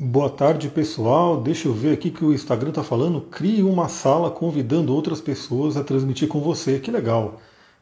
[0.00, 1.40] Boa tarde, pessoal.
[1.40, 3.20] Deixa eu ver aqui que o Instagram está falando.
[3.20, 6.78] Crie uma sala convidando outras pessoas a transmitir com você.
[6.78, 7.40] Que legal.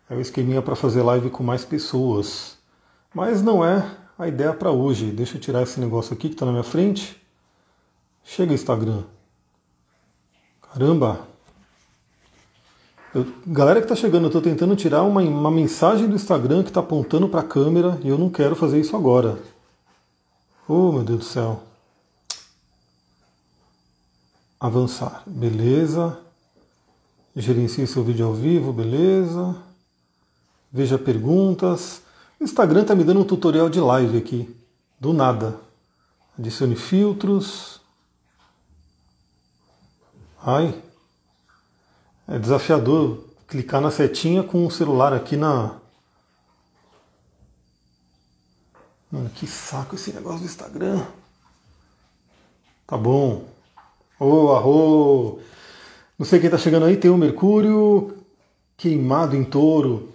[0.08, 2.56] É o esqueminha para fazer live com mais pessoas.
[3.12, 3.86] Mas não é
[4.18, 5.10] a ideia para hoje.
[5.10, 7.20] Deixa eu tirar esse negócio aqui que está na minha frente.
[8.24, 9.02] Chega, Instagram.
[10.72, 11.20] Caramba.
[13.14, 16.70] Eu, galera que está chegando, eu estou tentando tirar uma, uma mensagem do Instagram que
[16.70, 19.38] está apontando para a câmera e eu não quero fazer isso agora.
[20.66, 21.75] Oh, meu Deus do céu.
[24.66, 26.18] Avançar, beleza.
[27.36, 29.54] Gerencie seu vídeo ao vivo, beleza.
[30.72, 32.02] Veja perguntas.
[32.40, 34.56] O Instagram está me dando um tutorial de live aqui,
[34.98, 35.56] do nada.
[36.36, 37.80] Adicione filtros.
[40.42, 40.82] Ai,
[42.26, 45.76] é desafiador clicar na setinha com o celular aqui na.
[49.12, 51.06] Mano, que saco esse negócio do Instagram.
[52.84, 53.55] Tá bom.
[54.18, 55.40] Oh, arro!
[56.18, 58.14] Não sei quem tá chegando aí, tem o Mercúrio
[58.74, 60.08] queimado em touro.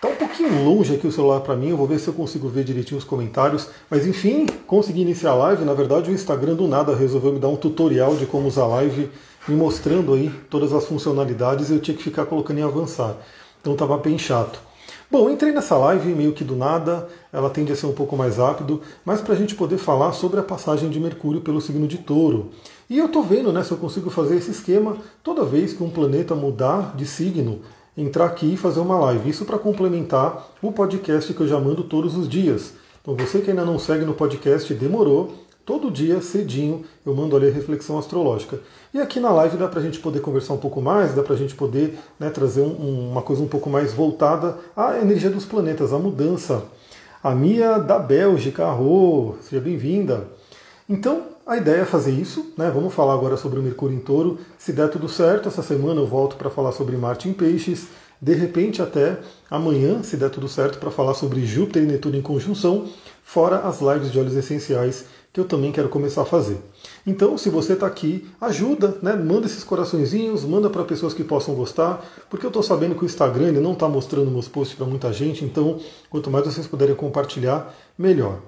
[0.00, 2.48] Tá um pouquinho longe aqui o celular para mim, eu vou ver se eu consigo
[2.48, 3.68] ver direitinho os comentários.
[3.90, 5.64] Mas enfim, consegui iniciar a live.
[5.64, 8.68] Na verdade, o Instagram do nada resolveu me dar um tutorial de como usar a
[8.68, 9.10] live,
[9.48, 13.16] me mostrando aí todas as funcionalidades e eu tinha que ficar colocando em avançar.
[13.60, 14.60] Então tava bem chato.
[15.10, 18.36] Bom, entrei nessa live meio que do nada, ela tende a ser um pouco mais
[18.36, 21.98] rápido, mas para a gente poder falar sobre a passagem de Mercúrio pelo signo de
[21.98, 22.50] touro.
[22.88, 25.90] E eu estou vendo né, se eu consigo fazer esse esquema toda vez que um
[25.90, 27.60] planeta mudar de signo,
[27.96, 29.28] entrar aqui e fazer uma live.
[29.28, 32.74] Isso para complementar o podcast que eu já mando todos os dias.
[33.02, 35.34] Então você que ainda não segue no podcast, demorou,
[35.68, 38.58] Todo dia, cedinho, eu mando ali a reflexão astrológica.
[38.94, 41.34] E aqui na live dá para a gente poder conversar um pouco mais, dá para
[41.34, 45.44] a gente poder né, trazer um, uma coisa um pouco mais voltada à energia dos
[45.44, 46.64] planetas, à mudança.
[47.22, 50.26] A Mia da Bélgica, arro, seja bem-vinda.
[50.88, 52.70] Então, a ideia é fazer isso, né?
[52.70, 54.38] Vamos falar agora sobre o Mercúrio em Touro.
[54.58, 57.86] Se der tudo certo, essa semana eu volto para falar sobre Marte em Peixes.
[58.20, 59.18] De repente, até
[59.50, 62.86] amanhã, se der tudo certo, para falar sobre Júpiter e Netuno em conjunção,
[63.24, 66.58] fora as lives de óleos essenciais que eu também quero começar a fazer.
[67.06, 69.14] Então, se você está aqui, ajuda, né?
[69.14, 73.06] manda esses coraçõezinhos, manda para pessoas que possam gostar, porque eu estou sabendo que o
[73.06, 75.78] Instagram não está mostrando meus posts para muita gente, então
[76.10, 78.40] quanto mais vocês puderem compartilhar, melhor.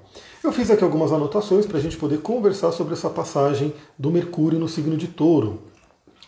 [0.43, 4.57] Eu fiz aqui algumas anotações para a gente poder conversar sobre essa passagem do Mercúrio
[4.57, 5.59] no signo de Touro.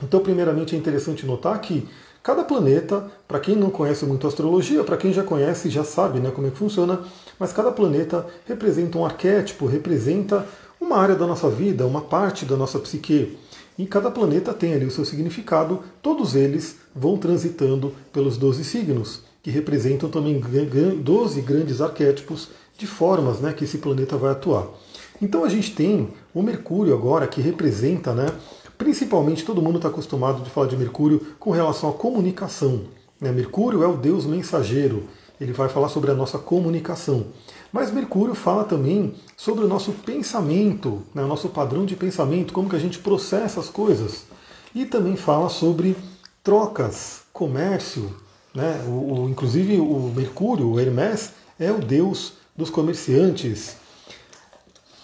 [0.04, 1.88] Então, primeiramente, é interessante notar que
[2.22, 6.30] cada planeta, para quem não conhece muito astrologia, para quem já conhece já sabe né,
[6.30, 7.02] como é que funciona,
[7.40, 10.48] mas cada planeta representa um arquétipo, representa
[10.80, 13.36] uma área da nossa vida, uma parte da nossa psique.
[13.80, 19.24] E cada planeta tem ali o seu significado, todos eles vão transitando pelos 12 signos,
[19.42, 24.68] que representam também 12 grandes arquétipos de formas né, que esse planeta vai atuar.
[25.22, 28.28] Então a gente tem o Mercúrio agora, que representa, né,
[28.78, 32.82] principalmente todo mundo está acostumado de falar de Mercúrio com relação à comunicação.
[33.20, 33.32] Né?
[33.32, 35.04] Mercúrio é o deus mensageiro,
[35.40, 37.28] ele vai falar sobre a nossa comunicação.
[37.72, 42.70] Mas Mercúrio fala também sobre o nosso pensamento, né, o nosso padrão de pensamento, como
[42.70, 44.26] que a gente processa as coisas.
[44.76, 45.96] E também fala sobre
[46.44, 48.16] trocas, comércio.
[48.54, 48.84] Né?
[48.88, 53.78] O, o, inclusive o Mercúrio, o Hermes, é o deus dos comerciantes,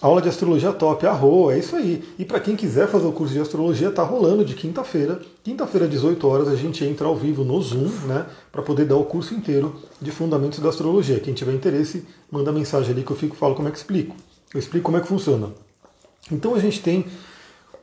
[0.00, 2.02] Aula de astrologia top, arro, é isso aí.
[2.18, 5.20] E para quem quiser fazer o curso de astrologia, tá rolando de quinta-feira.
[5.44, 9.04] Quinta-feira, 18 horas, a gente entra ao vivo no Zoom, né, para poder dar o
[9.04, 11.20] curso inteiro de fundamentos da astrologia.
[11.20, 14.16] Quem tiver interesse, manda mensagem ali que eu fico falo como é que explico.
[14.54, 15.50] Eu explico como é que funciona.
[16.32, 17.04] Então a gente tem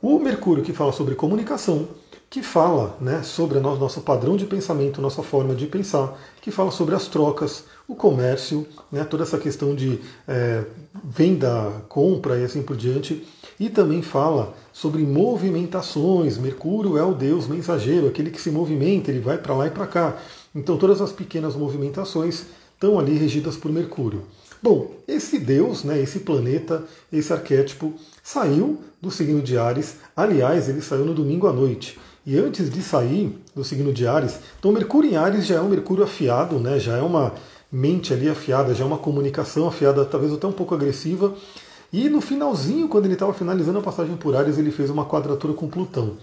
[0.02, 1.86] o Mercúrio que fala sobre comunicação,
[2.30, 6.70] que fala né, sobre o nosso padrão de pensamento, nossa forma de pensar, que fala
[6.70, 10.64] sobre as trocas, o comércio, né, toda essa questão de é,
[11.02, 13.26] venda, compra e assim por diante,
[13.58, 16.36] e também fala sobre movimentações.
[16.36, 19.86] Mercúrio é o deus mensageiro, aquele que se movimenta, ele vai para lá e para
[19.86, 20.16] cá.
[20.54, 22.44] Então todas as pequenas movimentações
[22.74, 24.24] estão ali regidas por Mercúrio.
[24.62, 29.96] Bom, esse deus, né, esse planeta, esse arquétipo, saiu do signo de Ares.
[30.16, 31.98] Aliás, ele saiu no domingo à noite.
[32.28, 35.68] E antes de sair do signo de Ares, então Mercúrio em Ares já é um
[35.70, 36.78] Mercúrio afiado, né?
[36.78, 37.32] já é uma
[37.72, 41.32] mente ali afiada, já é uma comunicação afiada, talvez até um pouco agressiva.
[41.90, 45.54] E no finalzinho, quando ele estava finalizando a passagem por Ares, ele fez uma quadratura
[45.54, 46.18] com Plutão.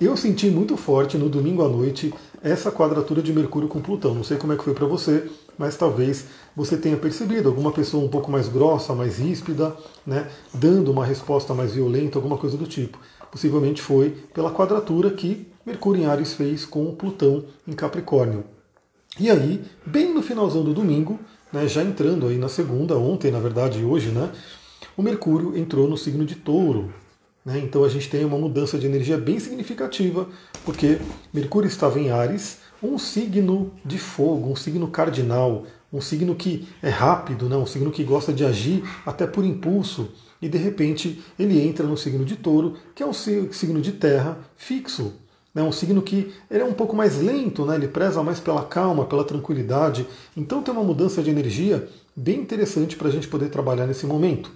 [0.00, 4.14] Eu senti muito forte no domingo à noite essa quadratura de Mercúrio com Plutão.
[4.14, 5.28] Não sei como é que foi para você,
[5.58, 9.74] mas talvez você tenha percebido alguma pessoa um pouco mais grossa, mais ríspida,
[10.06, 12.96] né, dando uma resposta mais violenta, alguma coisa do tipo
[13.30, 18.44] possivelmente foi pela quadratura que Mercúrio em Ares fez com Plutão em Capricórnio.
[19.20, 21.18] E aí, bem no finalzão do domingo,
[21.52, 24.30] né, já entrando aí na segunda, ontem na verdade hoje, né,
[24.96, 26.92] o Mercúrio entrou no signo de Touro.
[27.44, 27.58] Né?
[27.58, 30.28] Então a gente tem uma mudança de energia bem significativa,
[30.64, 30.98] porque
[31.32, 36.90] Mercúrio estava em Ares, um signo de fogo, um signo cardinal, um signo que é
[36.90, 37.56] rápido, né?
[37.56, 41.96] um signo que gosta de agir até por impulso, e de repente ele entra no
[41.96, 45.12] signo de touro, que é um signo de terra fixo.
[45.54, 45.62] Né?
[45.62, 47.74] Um signo que ele é um pouco mais lento, né?
[47.74, 50.06] ele preza mais pela calma, pela tranquilidade.
[50.36, 54.50] Então tem uma mudança de energia bem interessante para a gente poder trabalhar nesse momento.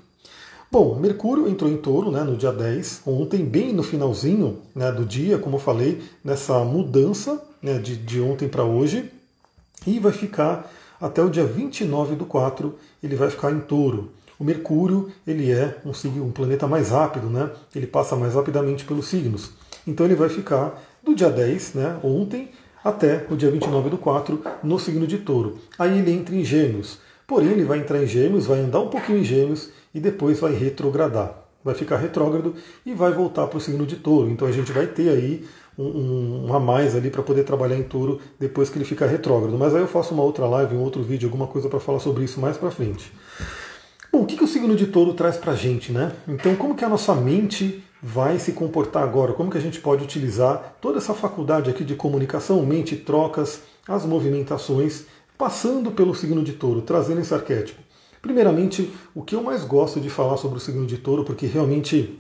[0.71, 5.05] Bom, Mercúrio entrou em touro né, no dia 10, ontem, bem no finalzinho né, do
[5.05, 9.11] dia, como eu falei, nessa mudança né, de, de ontem para hoje,
[9.87, 14.13] e vai ficar até o dia 29 do 4, ele vai ficar em touro.
[14.43, 15.93] O Mercúrio ele é um,
[16.25, 17.49] um planeta mais rápido, né?
[17.77, 19.53] ele passa mais rapidamente pelos signos.
[19.87, 22.51] Então ele vai ficar do dia 10, né, ontem,
[22.83, 25.59] até o dia 29 do 4, no signo de touro.
[25.79, 26.99] Aí ele entra em gêmeos.
[27.25, 30.53] Porém, ele vai entrar em gêmeos, vai andar um pouquinho em gêmeos e depois vai
[30.53, 31.39] retrogradar.
[31.63, 34.29] Vai ficar retrógrado e vai voltar para o signo de touro.
[34.29, 35.47] Então a gente vai ter aí
[35.79, 39.57] um, um a mais ali para poder trabalhar em touro depois que ele ficar retrógrado.
[39.57, 42.25] Mas aí eu faço uma outra live, um outro vídeo, alguma coisa para falar sobre
[42.25, 43.13] isso mais para frente.
[44.13, 46.13] Bom, o que, que o signo de touro traz para a gente, né?
[46.29, 49.33] Então, como que a nossa mente vai se comportar agora?
[49.33, 54.05] Como que a gente pode utilizar toda essa faculdade aqui de comunicação, mente, trocas, as
[54.05, 55.07] movimentações,
[55.39, 57.81] passando pelo signo de touro, trazendo esse arquétipo?
[58.21, 62.19] Primeiramente, o que eu mais gosto de falar sobre o signo de touro, porque realmente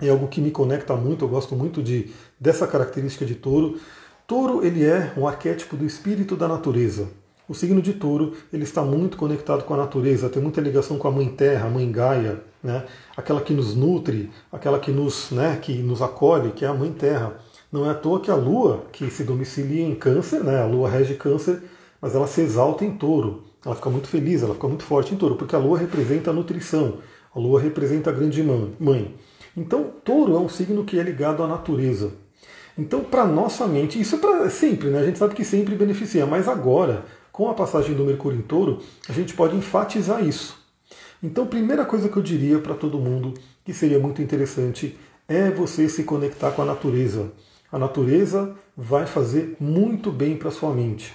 [0.00, 2.10] é algo que me conecta muito, eu gosto muito de,
[2.40, 3.78] dessa característica de touro.
[4.26, 7.19] Touro ele é um arquétipo do espírito da natureza.
[7.50, 11.08] O signo de touro ele está muito conectado com a natureza, tem muita ligação com
[11.08, 12.84] a mãe terra, a mãe Gaia, né?
[13.16, 16.92] aquela que nos nutre, aquela que nos, né, que nos acolhe, que é a mãe
[16.92, 17.38] terra.
[17.72, 20.88] Não é à toa que a lua, que se domicilia em câncer, né, a lua
[20.88, 21.60] rege câncer,
[22.00, 23.42] mas ela se exalta em touro.
[23.66, 26.32] Ela fica muito feliz, ela fica muito forte em touro, porque a lua representa a
[26.32, 26.98] nutrição,
[27.34, 29.16] a lua representa a grande mãe.
[29.56, 32.12] Então, touro é um signo que é ligado à natureza.
[32.78, 35.00] Então, para nossa mente, isso é para sempre, né?
[35.00, 37.04] A gente sabe que sempre beneficia, mas agora,
[37.40, 40.58] com a passagem do Mercúrio em touro, a gente pode enfatizar isso.
[41.22, 43.32] Então, primeira coisa que eu diria para todo mundo,
[43.64, 44.94] que seria muito interessante,
[45.26, 47.32] é você se conectar com a natureza.
[47.72, 51.14] A natureza vai fazer muito bem para sua mente.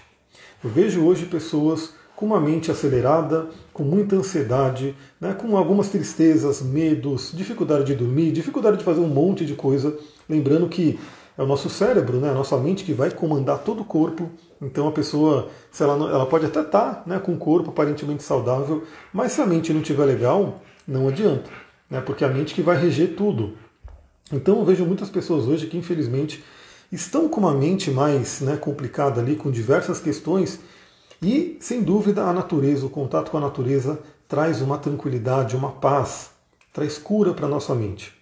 [0.64, 6.60] Eu vejo hoje pessoas com uma mente acelerada, com muita ansiedade, né, com algumas tristezas,
[6.60, 9.96] medos, dificuldade de dormir, dificuldade de fazer um monte de coisa.
[10.28, 10.98] Lembrando que
[11.38, 14.32] é o nosso cérebro, né, a nossa mente que vai comandar todo o corpo.
[14.62, 17.70] Então a pessoa, se ela, não, ela pode até estar tá, né, com o corpo
[17.70, 21.50] aparentemente saudável, mas se a mente não estiver legal, não adianta,
[21.90, 23.54] né, porque é a mente que vai reger tudo.
[24.32, 26.44] Então eu vejo muitas pessoas hoje que infelizmente
[26.92, 30.60] estão com uma mente mais né, complicada ali, com diversas questões
[31.22, 36.32] e, sem dúvida, a natureza, o contato com a natureza, traz uma tranquilidade, uma paz,
[36.74, 38.14] traz cura para a nossa mente.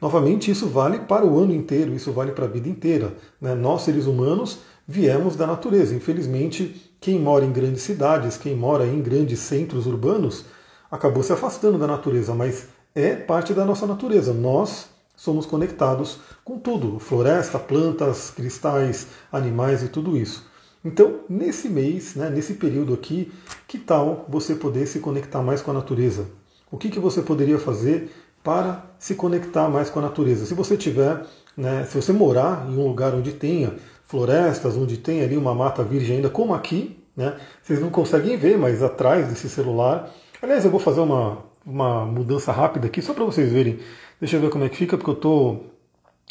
[0.00, 3.14] Novamente, isso vale para o ano inteiro, isso vale para a vida inteira.
[3.40, 3.54] Né?
[3.54, 5.94] Nós, seres humanos, viemos da natureza.
[5.94, 10.44] Infelizmente, quem mora em grandes cidades, quem mora em grandes centros urbanos,
[10.90, 14.32] acabou se afastando da natureza, mas é parte da nossa natureza.
[14.32, 20.46] Nós somos conectados com tudo: floresta, plantas, cristais, animais e tudo isso.
[20.84, 23.32] Então, nesse mês, né, nesse período aqui,
[23.66, 26.28] que tal você poder se conectar mais com a natureza?
[26.70, 28.12] O que, que você poderia fazer
[28.42, 30.46] para se conectar mais com a natureza?
[30.46, 31.26] Se você tiver,
[31.56, 33.74] né, se você morar em um lugar onde tenha
[34.06, 38.56] florestas, onde tem ali uma mata virgem ainda, como aqui, né, vocês não conseguem ver,
[38.56, 40.10] mas atrás desse celular.
[40.40, 43.78] Aliás, eu vou fazer uma, uma mudança rápida aqui, só para vocês verem.
[44.20, 45.56] Deixa eu ver como é que fica, porque eu tô.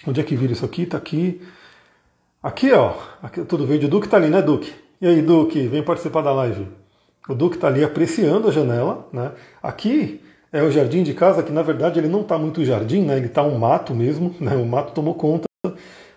[0.08, 0.84] Onde é que vira isso aqui?
[0.84, 1.42] Está aqui.
[2.42, 3.88] Aqui, ó, aqui, tudo verde.
[3.88, 4.72] O Duque está ali, né, Duque?
[5.02, 6.68] E aí, Duque, vem participar da live.
[7.28, 9.32] O Duque está ali apreciando a janela, né?
[9.62, 10.22] Aqui
[10.54, 13.18] é o jardim de casa, que na verdade ele não está muito jardim, né?
[13.18, 14.56] Ele está um mato mesmo, né?
[14.56, 15.46] O mato tomou conta.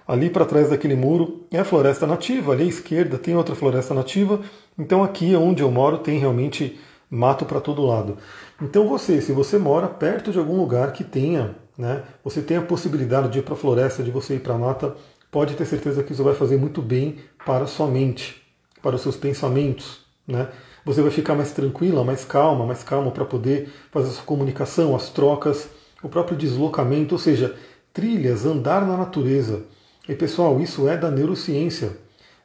[0.08, 3.92] Ali para trás daquele muro é a floresta nativa, ali à esquerda tem outra floresta
[3.92, 4.40] nativa.
[4.78, 8.16] Então aqui onde eu moro tem realmente mato para todo lado.
[8.62, 12.04] Então você, se você mora perto de algum lugar que tenha, né?
[12.24, 14.96] Você tem a possibilidade de ir para a floresta, de você ir para a mata,
[15.30, 18.42] pode ter certeza que isso vai fazer muito bem para a sua mente,
[18.82, 20.06] para os seus pensamentos.
[20.26, 20.48] Né?
[20.86, 24.96] Você vai ficar mais tranquila, mais calma, mais calma para poder fazer a sua comunicação,
[24.96, 25.68] as trocas,
[26.02, 27.54] o próprio deslocamento, ou seja,
[27.92, 29.64] trilhas, andar na natureza.
[30.08, 31.90] E pessoal, isso é da neurociência.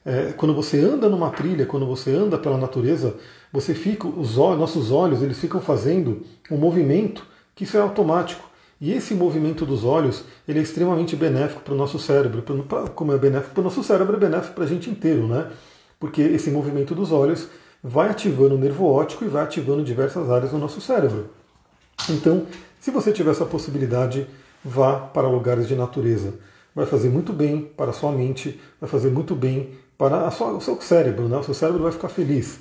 [0.04, 3.16] É, quando você anda numa trilha, quando você anda pela natureza,
[3.50, 8.44] você fica, os olhos, nossos olhos, eles ficam fazendo um movimento que isso é automático.
[8.78, 12.44] E esse movimento dos olhos ele é extremamente benéfico para o nosso cérebro.
[12.94, 15.50] Como é benéfico para o nosso cérebro, é benéfico para a gente inteiro, né?
[15.98, 17.48] Porque esse movimento dos olhos
[17.82, 21.30] vai ativando o nervo óptico e vai ativando diversas áreas do nosso cérebro.
[22.10, 22.46] Então,
[22.78, 24.26] se você tiver essa possibilidade,
[24.62, 26.34] vá para lugares de natureza.
[26.74, 30.60] Vai fazer muito bem para a sua mente, vai fazer muito bem para sua, o
[30.60, 31.36] seu cérebro, né?
[31.36, 32.60] o seu cérebro vai ficar feliz.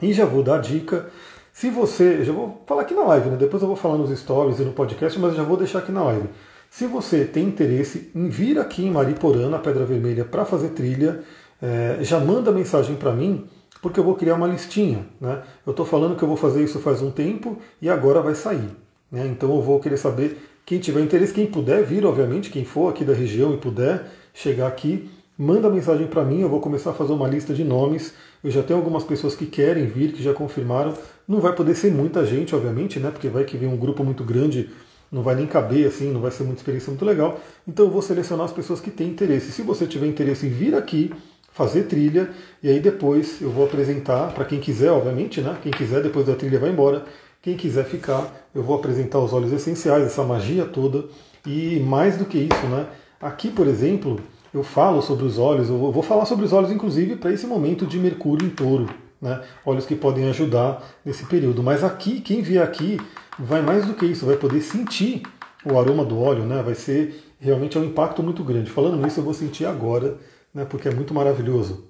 [0.00, 1.10] E já vou dar dica,
[1.52, 3.36] se você, já vou falar aqui na live, né?
[3.36, 6.04] depois eu vou falar nos stories e no podcast, mas já vou deixar aqui na
[6.04, 6.28] live.
[6.70, 11.22] Se você tem interesse em vir aqui em Mariporã, na Pedra Vermelha, para fazer trilha,
[11.60, 13.46] é, já manda mensagem para mim,
[13.82, 15.06] porque eu vou criar uma listinha.
[15.20, 15.42] Né?
[15.66, 18.70] Eu estou falando que eu vou fazer isso faz um tempo e agora vai sair.
[19.10, 19.26] Né?
[19.26, 23.02] Então eu vou querer saber quem tiver interesse, quem puder vir, obviamente, quem for aqui
[23.02, 25.08] da região e puder chegar aqui,
[25.38, 28.12] manda mensagem para mim, eu vou começar a fazer uma lista de nomes.
[28.44, 30.92] Eu já tenho algumas pessoas que querem vir, que já confirmaram.
[31.26, 33.10] Não vai poder ser muita gente, obviamente, né?
[33.10, 34.68] Porque vai que vem um grupo muito grande,
[35.10, 37.40] não vai nem caber assim, não vai ser muita experiência muito legal.
[37.66, 39.50] Então eu vou selecionar as pessoas que têm interesse.
[39.50, 41.10] Se você tiver interesse em vir aqui,
[41.50, 42.28] fazer trilha,
[42.62, 45.56] e aí depois eu vou apresentar para quem quiser, obviamente, né?
[45.62, 47.06] Quem quiser depois da trilha vai embora.
[47.48, 51.06] Quem quiser ficar, eu vou apresentar os óleos essenciais, essa magia toda.
[51.46, 52.86] E mais do que isso, né?
[53.18, 54.20] Aqui, por exemplo,
[54.52, 57.86] eu falo sobre os óleos, eu vou falar sobre os óleos, inclusive, para esse momento
[57.86, 58.86] de Mercúrio em touro.
[59.18, 59.40] Né?
[59.64, 61.62] Óleos que podem ajudar nesse período.
[61.62, 63.00] Mas aqui, quem vier aqui,
[63.38, 65.22] vai mais do que isso, vai poder sentir
[65.64, 66.62] o aroma do óleo, né?
[66.62, 68.70] Vai ser realmente é um impacto muito grande.
[68.70, 70.18] Falando nisso, eu vou sentir agora,
[70.52, 70.66] né?
[70.66, 71.87] Porque é muito maravilhoso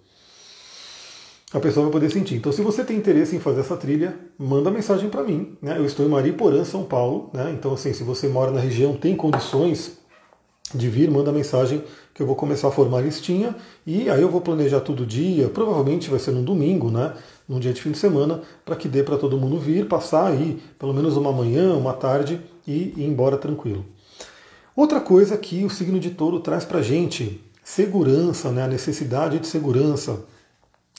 [1.53, 2.37] a pessoa vai poder sentir.
[2.37, 5.57] Então, se você tem interesse em fazer essa trilha, manda mensagem para mim.
[5.63, 5.79] Né?
[5.79, 7.31] Eu estou em Mariporã, São Paulo.
[7.33, 7.55] Né?
[7.59, 9.99] Então, assim, se você mora na região, tem condições
[10.75, 14.41] de vir, manda mensagem que eu vou começar a formar listinha e aí eu vou
[14.41, 15.49] planejar todo dia.
[15.49, 17.15] Provavelmente vai ser num domingo, né?
[17.49, 20.61] Num dia de fim de semana, para que dê para todo mundo vir, passar aí
[20.79, 23.87] pelo menos uma manhã, uma tarde e ir embora tranquilo.
[24.77, 28.65] Outra coisa que o signo de touro traz para gente, segurança, né?
[28.65, 30.25] a necessidade de segurança,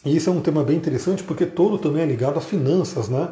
[0.06, 3.30] e isso é um tema bem interessante porque touro também é ligado a finanças, né?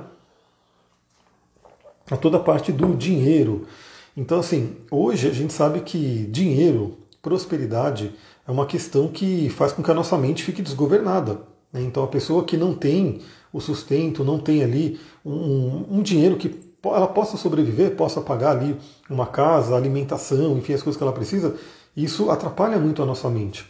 [2.11, 3.65] A toda a parte do dinheiro.
[4.15, 8.13] Então, assim, hoje a gente sabe que dinheiro, prosperidade,
[8.47, 11.41] é uma questão que faz com que a nossa mente fique desgovernada.
[11.71, 11.81] Né?
[11.83, 13.21] Então, a pessoa que não tem
[13.51, 18.77] o sustento, não tem ali um, um dinheiro que ela possa sobreviver, possa pagar ali
[19.09, 21.55] uma casa, alimentação, enfim, as coisas que ela precisa,
[21.95, 23.65] isso atrapalha muito a nossa mente.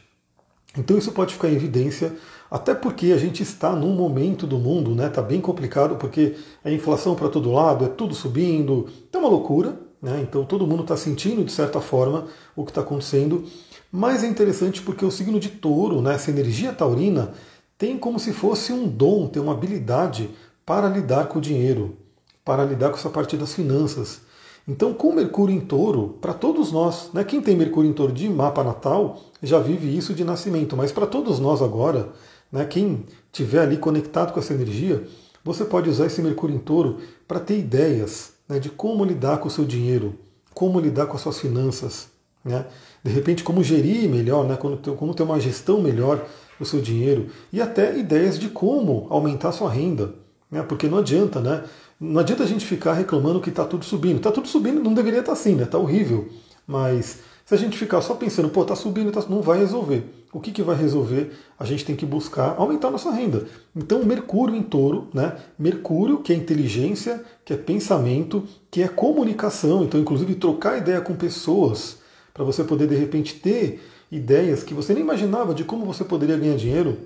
[0.77, 2.15] Então, isso pode ficar em evidência
[2.49, 5.09] até porque a gente está num momento do mundo, né?
[5.09, 9.77] Tá bem complicado porque é inflação para todo lado, é tudo subindo, é uma loucura,
[10.01, 10.19] né?
[10.21, 12.25] Então todo mundo está sentindo de certa forma
[12.55, 13.43] o que está acontecendo.
[13.91, 16.15] Mas é interessante porque o signo de Touro, né?
[16.15, 17.33] Essa energia taurina
[17.77, 20.29] tem como se fosse um dom, tem uma habilidade
[20.65, 21.97] para lidar com o dinheiro,
[22.43, 24.21] para lidar com essa parte das finanças.
[24.67, 28.27] Então, com Mercúrio em touro, para todos nós, né, quem tem Mercúrio em touro de
[28.27, 32.09] mapa natal já vive isso de nascimento, mas para todos nós agora,
[32.51, 32.65] né?
[32.65, 35.03] Quem tiver ali conectado com essa energia,
[35.43, 39.47] você pode usar esse Mercúrio em Touro para ter ideias né, de como lidar com
[39.47, 40.15] o seu dinheiro,
[40.53, 42.09] como lidar com as suas finanças.
[42.43, 42.65] Né?
[43.03, 46.25] De repente, como gerir melhor, né, como, ter, uma gestão melhor
[46.59, 50.15] do seu dinheiro e até ideias de como aumentar a sua renda.
[50.49, 50.63] Né?
[50.63, 51.63] Porque não adianta, né?
[51.99, 54.17] Não adianta a gente ficar reclamando que está tudo subindo.
[54.17, 55.63] Está tudo subindo, não deveria estar tá assim, né?
[55.63, 56.29] Está horrível.
[56.65, 60.03] Mas se a gente ficar só pensando, pô, está subindo, tá, não vai resolver.
[60.31, 61.31] O que, que vai resolver?
[61.57, 63.47] A gente tem que buscar aumentar nossa renda.
[63.75, 65.37] Então, Mercúrio em touro, né?
[65.57, 69.83] Mercúrio, que é inteligência, que é pensamento, que é comunicação.
[69.83, 71.99] Então, inclusive, trocar ideia com pessoas,
[72.33, 73.81] para você poder, de repente, ter
[74.11, 76.97] ideias que você nem imaginava de como você poderia ganhar dinheiro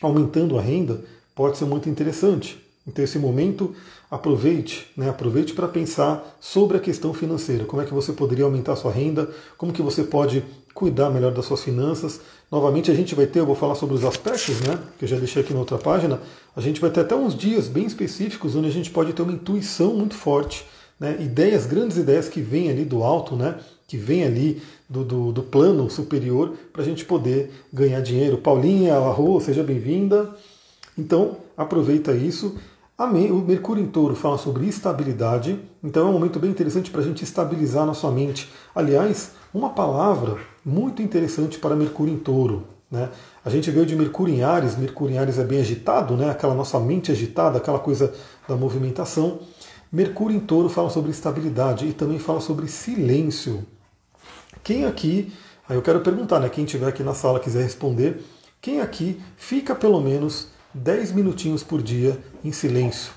[0.00, 2.63] aumentando a renda, pode ser muito interessante.
[2.86, 3.74] Então, esse momento,
[4.10, 5.08] aproveite, né?
[5.08, 8.92] aproveite para pensar sobre a questão financeira, como é que você poderia aumentar a sua
[8.92, 12.20] renda, como que você pode cuidar melhor das suas finanças.
[12.50, 14.78] Novamente, a gente vai ter, eu vou falar sobre os aspectos, né?
[14.98, 16.20] que eu já deixei aqui na outra página,
[16.54, 19.32] a gente vai ter até uns dias bem específicos onde a gente pode ter uma
[19.32, 20.66] intuição muito forte,
[21.00, 21.16] né?
[21.20, 23.58] ideias, grandes ideias que vêm ali do alto, né?
[23.86, 28.38] que vêm ali do, do, do plano superior, para a gente poder ganhar dinheiro.
[28.38, 30.34] Paulinha, arro, seja bem-vinda.
[30.96, 32.56] Então, aproveita isso.
[32.96, 37.04] O Mercúrio em Touro fala sobre estabilidade, então é um momento bem interessante para a
[37.04, 38.48] gente estabilizar nossa mente.
[38.72, 42.68] Aliás, uma palavra muito interessante para Mercúrio em Touro.
[42.88, 43.10] Né?
[43.44, 46.30] A gente veio de Mercúrio em Ares, Mercúrio em Ares é bem agitado, né?
[46.30, 48.14] aquela nossa mente agitada, aquela coisa
[48.48, 49.40] da movimentação.
[49.90, 53.66] Mercúrio em Touro fala sobre estabilidade e também fala sobre silêncio.
[54.62, 55.32] Quem aqui,
[55.68, 56.48] aí eu quero perguntar, né?
[56.48, 58.22] Quem estiver aqui na sala quiser responder,
[58.60, 63.12] quem aqui fica pelo menos 10 minutinhos por dia em silêncio.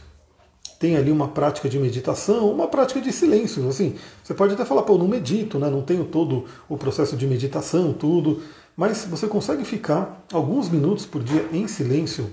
[0.80, 3.68] Tem ali uma prática de meditação, uma prática de silêncio.
[3.68, 5.70] Assim, você pode até falar, pô, eu não medito, né?
[5.70, 8.44] não tenho todo o processo de meditação, tudo,
[8.76, 12.30] mas você consegue ficar alguns minutos por dia em silêncio.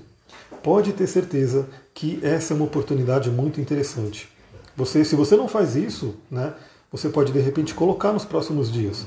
[0.63, 4.29] Pode ter certeza que essa é uma oportunidade muito interessante.
[4.77, 6.53] Você, se você não faz isso, né,
[6.93, 9.07] você pode de repente colocar nos próximos dias.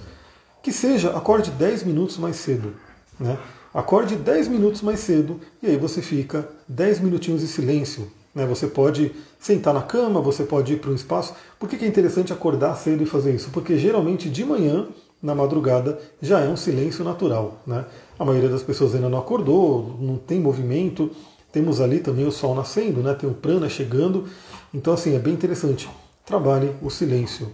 [0.64, 2.74] Que seja, acorde 10 minutos mais cedo.
[3.20, 3.38] Né?
[3.78, 8.12] Acorde 10 minutos mais cedo e aí você fica 10 minutinhos em silêncio.
[8.34, 8.44] Né?
[8.48, 11.36] Você pode sentar na cama, você pode ir para um espaço.
[11.60, 13.52] Por que é interessante acordar cedo e fazer isso?
[13.52, 14.88] Porque geralmente de manhã,
[15.22, 17.62] na madrugada, já é um silêncio natural.
[17.68, 17.86] Né?
[18.18, 21.12] A maioria das pessoas ainda não acordou, não tem movimento.
[21.52, 23.14] Temos ali também o sol nascendo, né?
[23.14, 24.26] tem o prana chegando.
[24.74, 25.88] Então, assim, é bem interessante.
[26.26, 27.52] Trabalhe o silêncio.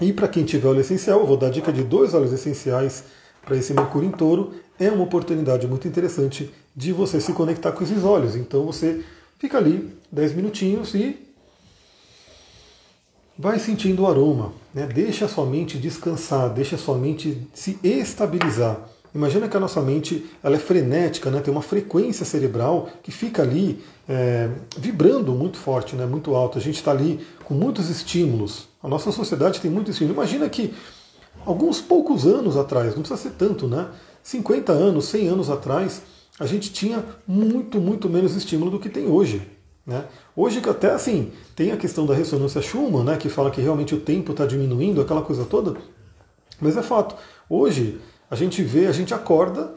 [0.00, 3.04] E para quem tiver óleo essencial, eu vou dar dica de dois óleos essenciais
[3.46, 4.52] para esse Mercúrio em Touro.
[4.78, 8.36] É uma oportunidade muito interessante de você se conectar com esses óleos.
[8.36, 9.02] Então você
[9.38, 11.16] fica ali 10 minutinhos e
[13.38, 14.52] vai sentindo o aroma.
[14.74, 14.86] Né?
[14.86, 18.90] Deixa a sua mente descansar, deixa a sua mente se estabilizar.
[19.14, 21.40] Imagina que a nossa mente ela é frenética, né?
[21.40, 26.04] tem uma frequência cerebral que fica ali é, vibrando muito forte, né?
[26.04, 26.58] muito alto.
[26.58, 28.68] A gente está ali com muitos estímulos.
[28.82, 30.16] A nossa sociedade tem muito estímulo.
[30.16, 30.74] Imagina que
[31.46, 33.88] alguns poucos anos atrás, não precisa ser tanto, né?
[34.22, 36.02] 50 anos, 100 anos atrás,
[36.38, 39.40] a gente tinha muito, muito menos estímulo do que tem hoje.
[39.86, 40.04] Né?
[40.34, 43.94] Hoje que até assim, tem a questão da ressonância Schumann, né, que fala que realmente
[43.94, 45.76] o tempo está diminuindo, aquela coisa toda,
[46.60, 47.14] mas é fato.
[47.48, 49.74] Hoje a gente vê, a gente acorda,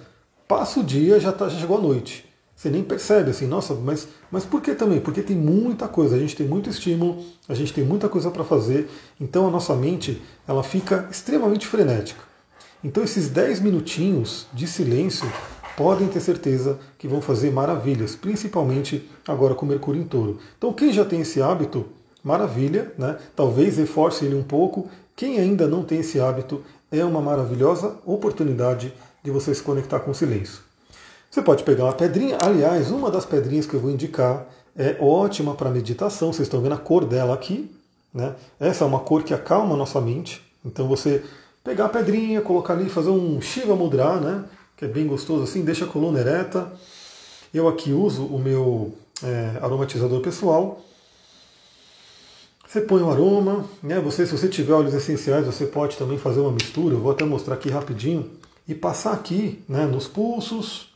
[0.48, 2.28] passa o dia, já, tá, já chegou a noite.
[2.60, 5.00] Você nem percebe assim, nossa, mas, mas por que também?
[5.00, 8.44] Porque tem muita coisa, a gente tem muito estímulo, a gente tem muita coisa para
[8.44, 12.20] fazer, então a nossa mente ela fica extremamente frenética.
[12.84, 15.26] Então esses 10 minutinhos de silêncio
[15.78, 20.38] podem ter certeza que vão fazer maravilhas, principalmente agora com Mercúrio em Touro.
[20.58, 21.86] Então quem já tem esse hábito,
[22.22, 23.18] maravilha, né?
[23.38, 24.90] Talvez reforce ele um pouco.
[25.16, 26.62] Quem ainda não tem esse hábito,
[26.92, 30.68] é uma maravilhosa oportunidade de você se conectar com o silêncio.
[31.30, 35.54] Você pode pegar uma pedrinha, aliás, uma das pedrinhas que eu vou indicar é ótima
[35.54, 37.70] para meditação, vocês estão vendo a cor dela aqui.
[38.12, 38.34] Né?
[38.60, 40.42] Essa é uma cor que acalma a nossa mente.
[40.66, 41.24] Então você
[41.64, 44.46] pegar a pedrinha, colocar ali, fazer um Shiva Mudra, né?
[44.76, 46.72] que é bem gostoso assim, deixa a coluna ereta.
[47.54, 50.82] Eu aqui uso o meu é, aromatizador pessoal.
[52.68, 54.00] Você põe o aroma, né?
[54.00, 56.94] Você, se você tiver óleos essenciais, você pode também fazer uma mistura.
[56.94, 58.30] Eu vou até mostrar aqui rapidinho
[58.68, 60.89] e passar aqui, né, nos pulsos,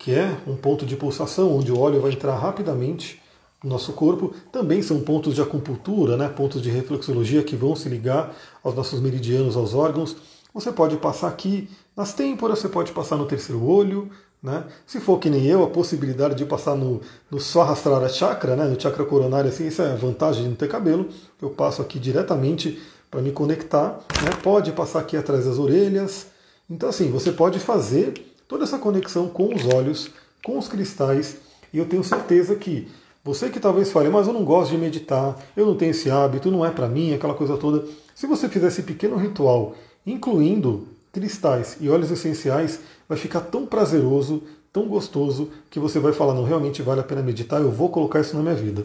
[0.00, 3.20] que é um ponto de pulsação onde o óleo vai entrar rapidamente
[3.62, 4.32] no nosso corpo.
[4.50, 8.34] Também são pontos de acupuntura, né, pontos de reflexologia que vão se ligar
[8.64, 10.16] aos nossos meridianos, aos órgãos.
[10.54, 14.10] Você pode passar aqui nas têmporas, você pode passar no terceiro olho,
[14.42, 14.64] né?
[14.86, 18.80] Se for que nem eu, a possibilidade de passar no, no Sahasrara Chakra, né, no
[18.80, 21.10] chakra coronário, assim, isso é a vantagem de não ter cabelo.
[21.42, 24.00] Eu passo aqui diretamente para me conectar.
[24.24, 24.30] Né?
[24.42, 26.28] Pode passar aqui atrás das orelhas.
[26.70, 30.10] Então, assim, você pode fazer toda essa conexão com os olhos,
[30.44, 31.36] com os cristais.
[31.72, 32.88] E eu tenho certeza que
[33.22, 36.50] você que talvez fale, mas eu não gosto de meditar, eu não tenho esse hábito,
[36.50, 37.86] não é para mim, aquela coisa toda.
[38.12, 44.42] Se você fizer esse pequeno ritual, incluindo cristais e óleos essenciais, vai ficar tão prazeroso,
[44.72, 48.20] tão gostoso, que você vai falar, não, realmente vale a pena meditar, eu vou colocar
[48.20, 48.84] isso na minha vida.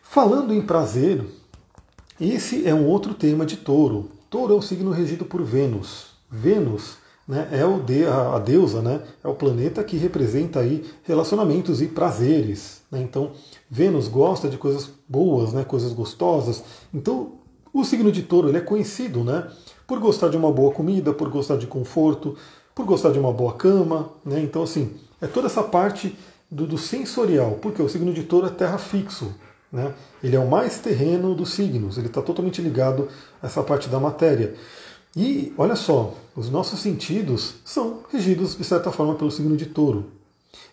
[0.00, 1.24] Falando em prazer,
[2.20, 4.12] esse é um outro tema de touro.
[4.30, 6.06] Touro é um signo regido por Vênus.
[6.30, 10.84] Vênus né, é o de, a, a, deusa, né, é o planeta que representa aí
[11.02, 12.82] relacionamentos e prazeres.
[12.90, 13.00] Né?
[13.02, 13.32] Então,
[13.68, 16.62] Vênus gosta de coisas boas, né, coisas gostosas.
[16.94, 17.32] Então,
[17.72, 19.48] o signo de touro ele é conhecido né,
[19.86, 22.36] por gostar de uma boa comida, por gostar de conforto,
[22.76, 24.38] por gostar de uma boa cama, né?
[24.38, 26.14] Então, assim, é toda essa parte
[26.50, 29.34] do, do sensorial, porque o signo de touro é terra fixo,
[29.72, 29.94] né?
[30.22, 33.08] Ele é o mais terreno dos signos, ele está totalmente ligado
[33.42, 34.54] a essa parte da matéria.
[35.16, 40.06] E olha só, os nossos sentidos são regidos de certa forma pelo signo de touro.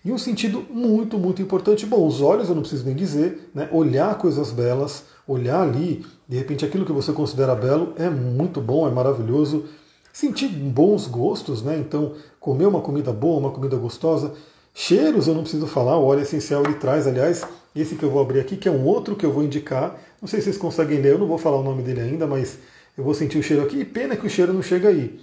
[0.03, 1.85] E um sentido muito, muito importante.
[1.85, 3.69] Bom, os olhos eu não preciso nem dizer, né?
[3.71, 8.87] olhar coisas belas, olhar ali, de repente aquilo que você considera belo é muito bom,
[8.87, 9.65] é maravilhoso
[10.11, 11.75] sentir bons gostos, né?
[11.79, 14.33] Então, comer uma comida boa, uma comida gostosa.
[14.73, 17.43] Cheiros eu não preciso falar, o óleo essencial ele traz, aliás,
[17.75, 19.99] esse que eu vou abrir aqui, que é um outro que eu vou indicar.
[20.21, 22.59] Não sei se vocês conseguem ler, eu não vou falar o nome dele ainda, mas
[22.95, 23.79] eu vou sentir o cheiro aqui.
[23.79, 25.19] E pena que o cheiro não chega aí.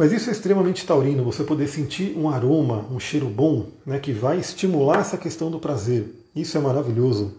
[0.00, 4.14] Mas isso é extremamente taurino, você poder sentir um aroma, um cheiro bom, né, que
[4.14, 6.14] vai estimular essa questão do prazer.
[6.34, 7.34] Isso é maravilhoso.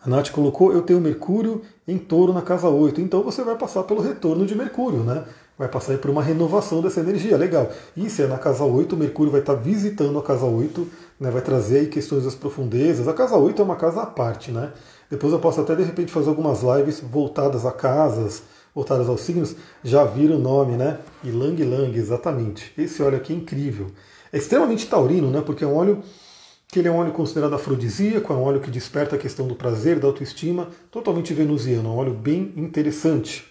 [0.00, 3.00] A Nath colocou, eu tenho Mercúrio em touro na casa 8.
[3.00, 5.24] Então você vai passar pelo retorno de Mercúrio, né?
[5.58, 7.36] Vai passar por uma renovação dessa energia.
[7.36, 7.68] Legal.
[8.08, 11.28] Se é na casa 8, Mercúrio vai estar visitando a casa 8, né?
[11.28, 13.08] vai trazer aí questões das profundezas.
[13.08, 14.70] A casa 8 é uma casa à parte, né?
[15.10, 18.44] Depois eu posso até de repente fazer algumas lives voltadas a casas,
[18.78, 19.56] voltadas aos signos.
[19.82, 20.98] Já viram o nome, né?
[21.24, 22.72] Ilang Lang, exatamente.
[22.78, 23.88] Esse óleo aqui é incrível.
[24.32, 25.42] É extremamente taurino, né?
[25.44, 26.00] Porque é um óleo
[26.68, 29.56] que ele é um óleo considerado afrodisíaco, é um óleo que desperta a questão do
[29.56, 33.46] prazer, da autoestima, totalmente venusiano, um óleo bem interessante.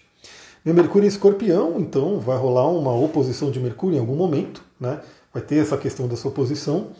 [0.64, 5.00] Meu Mercúrio em escorpião, então vai rolar uma oposição de Mercúrio em algum momento, né?
[5.34, 6.92] vai ter essa questão dessa oposição.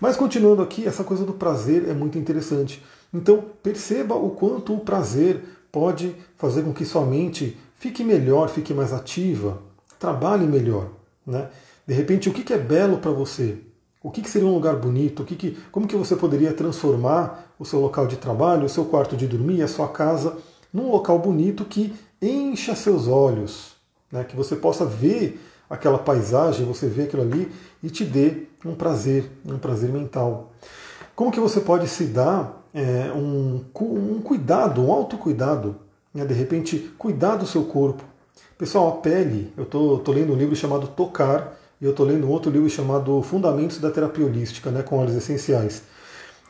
[0.00, 2.82] Mas continuando aqui, essa coisa do prazer é muito interessante.
[3.12, 5.42] Então perceba o quanto o prazer
[5.76, 9.62] pode fazer com que sua mente fique melhor, fique mais ativa,
[9.98, 10.88] trabalhe melhor.
[11.26, 11.48] Né?
[11.86, 13.58] De repente, o que é belo para você?
[14.02, 15.22] O que seria um lugar bonito?
[15.22, 18.84] O que que, como que você poderia transformar o seu local de trabalho, o seu
[18.84, 20.36] quarto de dormir, a sua casa,
[20.72, 23.72] num local bonito que encha seus olhos,
[24.10, 24.24] né?
[24.24, 27.50] que você possa ver aquela paisagem, você vê aquilo ali
[27.82, 30.52] e te dê um prazer, um prazer mental.
[31.14, 35.76] Como que você pode se dar é, um, um, cuidado, um autocuidado,
[36.16, 36.26] né?
[36.26, 38.02] de repente cuidar do seu corpo.
[38.58, 42.50] Pessoal, a pele, eu estou lendo um livro chamado Tocar, e eu estou lendo outro
[42.50, 45.82] livro chamado Fundamentos da Terapia Holística, né, com óleos essenciais.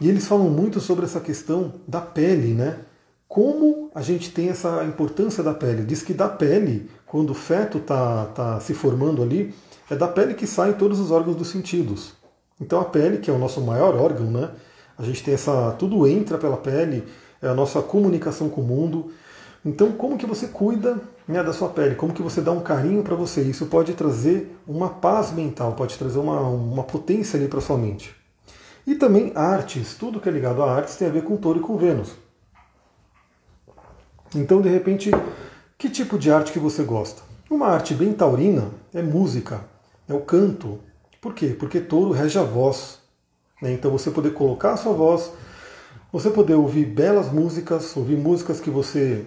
[0.00, 2.79] E eles falam muito sobre essa questão da pele, né?
[3.26, 5.85] Como a gente tem essa importância da pele.
[5.85, 9.55] Diz que da pele, quando o feto está tá se formando ali,
[9.90, 12.12] é da pele que saem todos os órgãos dos sentidos.
[12.61, 14.50] Então a pele, que é o nosso maior órgão, né?
[14.98, 15.72] A gente tem essa.
[15.79, 17.05] Tudo entra pela pele,
[17.42, 19.11] é a nossa comunicação com o mundo.
[19.64, 21.95] Então, como que você cuida né, da sua pele?
[21.95, 23.42] Como que você dá um carinho para você?
[23.42, 28.14] Isso pode trazer uma paz mental, pode trazer uma, uma potência ali para sua mente.
[28.87, 31.62] E também artes, tudo que é ligado a artes tem a ver com touro e
[31.62, 32.12] com Vênus.
[34.35, 35.11] Então, de repente,
[35.77, 37.23] que tipo de arte que você gosta?
[37.51, 39.64] Uma arte bem taurina é música,
[40.09, 40.79] é o canto.
[41.21, 41.57] Por quê?
[41.59, 43.01] Porque touro rege a voz.
[43.61, 43.73] Né?
[43.73, 45.33] Então, você poder colocar a sua voz,
[46.12, 49.27] você poder ouvir belas músicas, ouvir músicas que você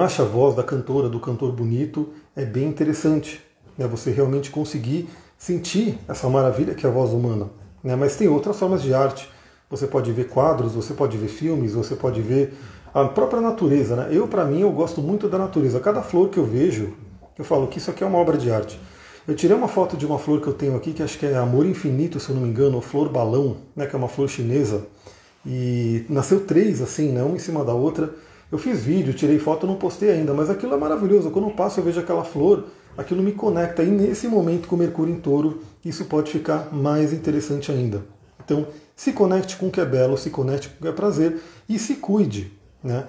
[0.00, 3.40] acha a voz da cantora, do cantor bonito, é bem interessante.
[3.76, 3.86] Né?
[3.86, 7.50] Você realmente conseguir sentir essa maravilha que é a voz humana.
[7.82, 7.96] Né?
[7.96, 9.28] Mas tem outras formas de arte.
[9.68, 12.54] Você pode ver quadros, você pode ver filmes, você pode ver
[12.94, 13.96] a própria natureza.
[13.96, 14.08] Né?
[14.10, 15.80] Eu, para mim, eu gosto muito da natureza.
[15.80, 16.94] Cada flor que eu vejo,
[17.38, 18.78] eu falo que isso aqui é uma obra de arte.
[19.26, 21.36] Eu tirei uma foto de uma flor que eu tenho aqui, que acho que é
[21.36, 24.28] Amor Infinito, se eu não me engano, ou Flor Balão, né, que é uma flor
[24.28, 24.84] chinesa.
[25.46, 28.12] E nasceu três, assim, né, uma em cima da outra.
[28.52, 31.30] Eu fiz vídeo, tirei foto, não postei ainda, mas aquilo é maravilhoso.
[31.30, 32.66] Quando eu passo, eu vejo aquela flor,
[32.98, 33.82] aquilo me conecta.
[33.82, 38.04] E nesse momento, com Mercúrio em touro, isso pode ficar mais interessante ainda.
[38.44, 41.40] Então, se conecte com o que é belo, se conecte com o que é prazer
[41.66, 42.52] e se cuide.
[42.84, 43.06] Né?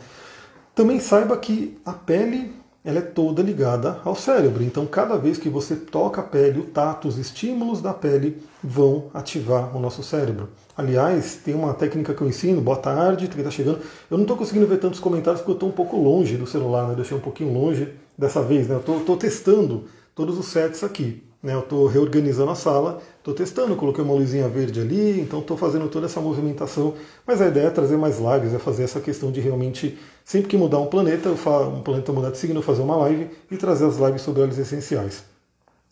[0.73, 2.53] Também saiba que a pele
[2.86, 4.63] ela é toda ligada ao cérebro.
[4.63, 9.10] Então, cada vez que você toca a pele, o tato, os estímulos da pele vão
[9.13, 10.49] ativar o nosso cérebro.
[10.75, 13.79] Aliás, tem uma técnica que eu ensino, boa tarde, que está chegando.
[14.09, 16.88] Eu não estou conseguindo ver tantos comentários porque eu estou um pouco longe do celular,
[16.88, 16.95] né?
[16.95, 18.81] Deixei um pouquinho longe dessa vez, né?
[18.88, 21.23] Eu estou testando todos os sets aqui.
[21.43, 21.53] Né?
[21.53, 25.89] Eu estou reorganizando a sala, estou testando, coloquei uma luzinha verde ali, então estou fazendo
[25.89, 26.93] toda essa movimentação.
[27.27, 30.55] Mas a ideia é trazer mais lives, é fazer essa questão de realmente, sempre que
[30.55, 34.21] mudar um planeta, um planeta mudar de signo, fazer uma live e trazer as lives
[34.21, 35.25] sobre óleos essenciais.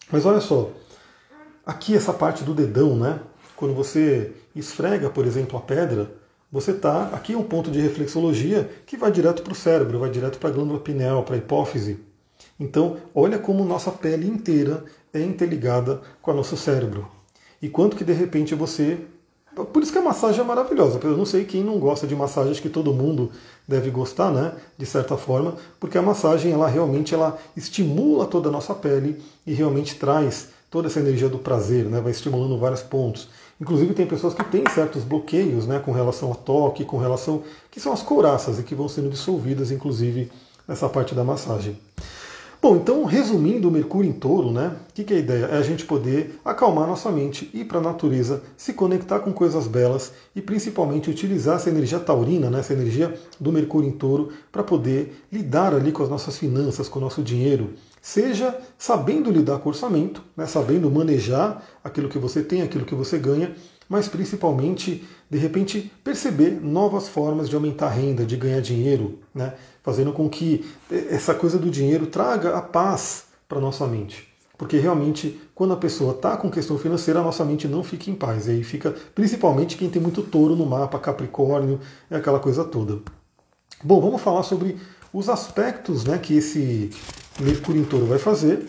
[0.10, 0.72] Mas olha só,
[1.66, 3.20] aqui essa parte do dedão, né?
[3.58, 6.12] Quando você esfrega, por exemplo, a pedra,
[6.52, 7.04] você está.
[7.14, 10.50] Aqui é um ponto de reflexologia que vai direto para o cérebro, vai direto para
[10.50, 12.00] a glândula pineal, para a hipófise.
[12.60, 14.84] Então, olha como nossa pele inteira
[15.14, 17.08] é interligada com o nosso cérebro.
[17.62, 18.98] E quanto que de repente você.
[19.74, 21.00] Por isso que a massagem é maravilhosa.
[21.04, 23.32] Eu não sei quem não gosta de massagem, acho que todo mundo
[23.68, 24.54] deve gostar, né?
[24.78, 29.54] De certa forma, porque a massagem ela realmente ela estimula toda a nossa pele e
[29.54, 32.00] realmente traz toda essa energia do prazer, né?
[32.00, 33.28] Vai estimulando vários pontos.
[33.62, 35.78] Inclusive tem pessoas que têm certos bloqueios, né?
[35.78, 39.70] Com relação a toque, com relação que são as couraças e que vão sendo dissolvidas,
[39.70, 40.32] inclusive
[40.68, 41.78] nessa parte da massagem.
[42.60, 44.76] Bom, então, resumindo o Mercúrio em touro, né?
[44.90, 45.46] O que, que é a ideia?
[45.46, 49.68] É a gente poder acalmar nossa mente, ir para a natureza, se conectar com coisas
[49.68, 52.60] belas e principalmente utilizar essa energia taurina, né?
[52.60, 57.00] essa energia do Mercúrio em touro, para poder lidar ali com as nossas finanças, com
[57.00, 57.74] o nosso dinheiro.
[58.02, 60.48] Seja sabendo lidar com orçamento, né?
[60.48, 63.56] sabendo manejar aquilo que você tem, aquilo que você ganha,
[63.88, 69.54] mas principalmente, de repente, perceber novas formas de aumentar a renda, de ganhar dinheiro, né?
[69.84, 70.66] fazendo com que
[71.10, 74.32] essa coisa do dinheiro traga a paz para nossa mente.
[74.58, 78.16] Porque realmente, quando a pessoa está com questão financeira, a nossa mente não fica em
[78.16, 78.48] paz.
[78.48, 83.00] E aí fica, principalmente quem tem muito touro no mapa, Capricórnio, é aquela coisa toda.
[83.84, 84.78] Bom, vamos falar sobre
[85.14, 86.90] os aspectos né, que esse
[87.40, 88.66] Mercúrio em touro vai fazer.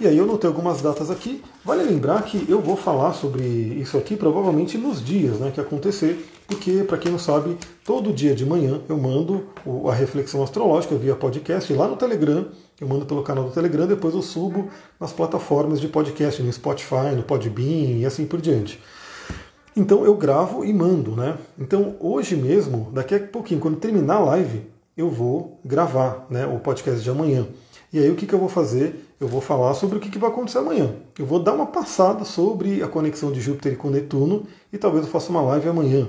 [0.00, 1.42] E aí eu notei algumas datas aqui.
[1.64, 6.28] Vale lembrar que eu vou falar sobre isso aqui provavelmente nos dias né, que acontecer,
[6.48, 9.46] porque, para quem não sabe, todo dia de manhã eu mando
[9.88, 12.48] a reflexão astrológica via podcast lá no Telegram.
[12.80, 17.14] Eu mando pelo canal do Telegram, depois eu subo nas plataformas de podcast, no Spotify,
[17.16, 18.80] no Podbean e assim por diante.
[19.76, 21.38] Então eu gravo e mando, né?
[21.58, 26.58] Então hoje mesmo, daqui a pouquinho, quando terminar a live, eu vou gravar né, o
[26.58, 27.46] podcast de amanhã.
[27.92, 29.08] E aí o que, que eu vou fazer?
[29.20, 30.94] Eu vou falar sobre o que, que vai acontecer amanhã.
[31.18, 35.10] Eu vou dar uma passada sobre a conexão de Júpiter com Netuno e talvez eu
[35.10, 36.08] faça uma live amanhã.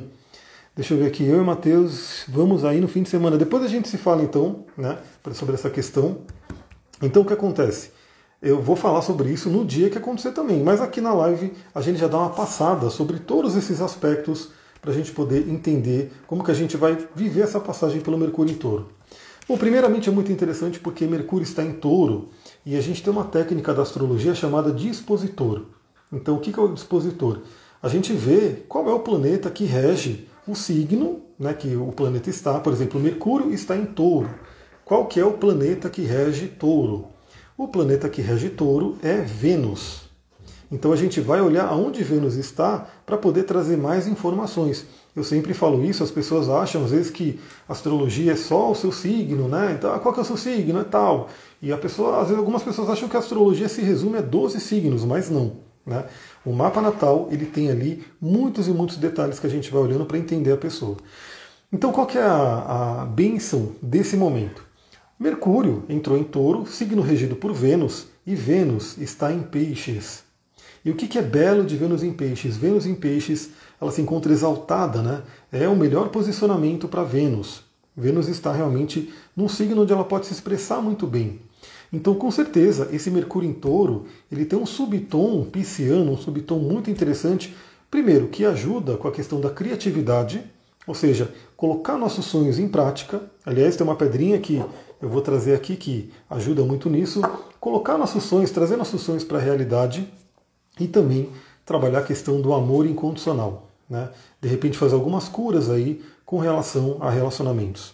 [0.75, 3.37] Deixa eu ver aqui, eu e Matheus vamos aí no fim de semana.
[3.37, 4.97] Depois a gente se fala então, né,
[5.33, 6.17] sobre essa questão.
[7.01, 7.91] Então o que acontece?
[8.41, 11.81] Eu vou falar sobre isso no dia que acontecer também, mas aqui na live a
[11.81, 14.49] gente já dá uma passada sobre todos esses aspectos
[14.85, 18.53] para a gente poder entender como que a gente vai viver essa passagem pelo Mercúrio
[18.53, 18.89] em Touro.
[19.49, 22.29] Bom, primeiramente é muito interessante porque Mercúrio está em Touro
[22.63, 25.63] e a gente tem uma técnica da astrologia chamada dispositor.
[26.13, 27.39] Então, o que é o dispositor?
[27.81, 32.29] A gente vê qual é o planeta que rege o signo né, que o planeta
[32.29, 32.59] está.
[32.59, 34.29] Por exemplo, Mercúrio está em touro.
[34.83, 37.07] Qual que é o planeta que rege touro?
[37.57, 40.04] O planeta que rege touro é Vênus.
[40.71, 44.85] Então a gente vai olhar aonde Vênus está para poder trazer mais informações.
[45.15, 48.91] Eu sempre falo isso, as pessoas acham às vezes que astrologia é só o seu
[48.91, 49.75] signo, né?
[49.77, 50.79] Então, ah, qual que é o seu signo?
[50.79, 51.29] É tal.
[51.61, 54.59] E a pessoa, às vezes algumas pessoas acham que a astrologia se resume a 12
[54.59, 55.53] signos, mas não.
[55.85, 56.03] Né?
[56.43, 60.05] O mapa natal ele tem ali muitos e muitos detalhes que a gente vai olhando
[60.05, 60.97] para entender a pessoa.
[61.71, 64.65] Então qual que é a, a bênção desse momento?
[65.17, 70.24] Mercúrio entrou em touro, signo regido por Vênus, e Vênus está em peixes.
[70.85, 72.55] E o que, é belo de Vênus em peixes?
[72.55, 73.49] Vênus em peixes
[73.81, 75.23] ela se encontra exaltada, né?
[75.51, 77.63] é o melhor posicionamento para Vênus.
[77.97, 81.41] Vênus está realmente num signo onde ela pode se expressar muito bem.
[81.91, 86.91] Então, com certeza, esse Mercúrio em Touro, ele tem um subtom pisciano, um subtom muito
[86.91, 87.55] interessante.
[87.89, 90.43] Primeiro, que ajuda com a questão da criatividade,
[90.85, 93.23] ou seja, colocar nossos sonhos em prática.
[93.43, 94.63] Aliás, tem uma pedrinha que
[95.01, 97.21] eu vou trazer aqui que ajuda muito nisso.
[97.59, 100.07] Colocar nossos sonhos, trazer nossos sonhos para a realidade
[100.79, 101.29] e também
[101.65, 103.69] trabalhar a questão do amor incondicional.
[103.89, 104.09] Né?
[104.41, 107.93] De repente, fazer algumas curas aí com relação a relacionamentos.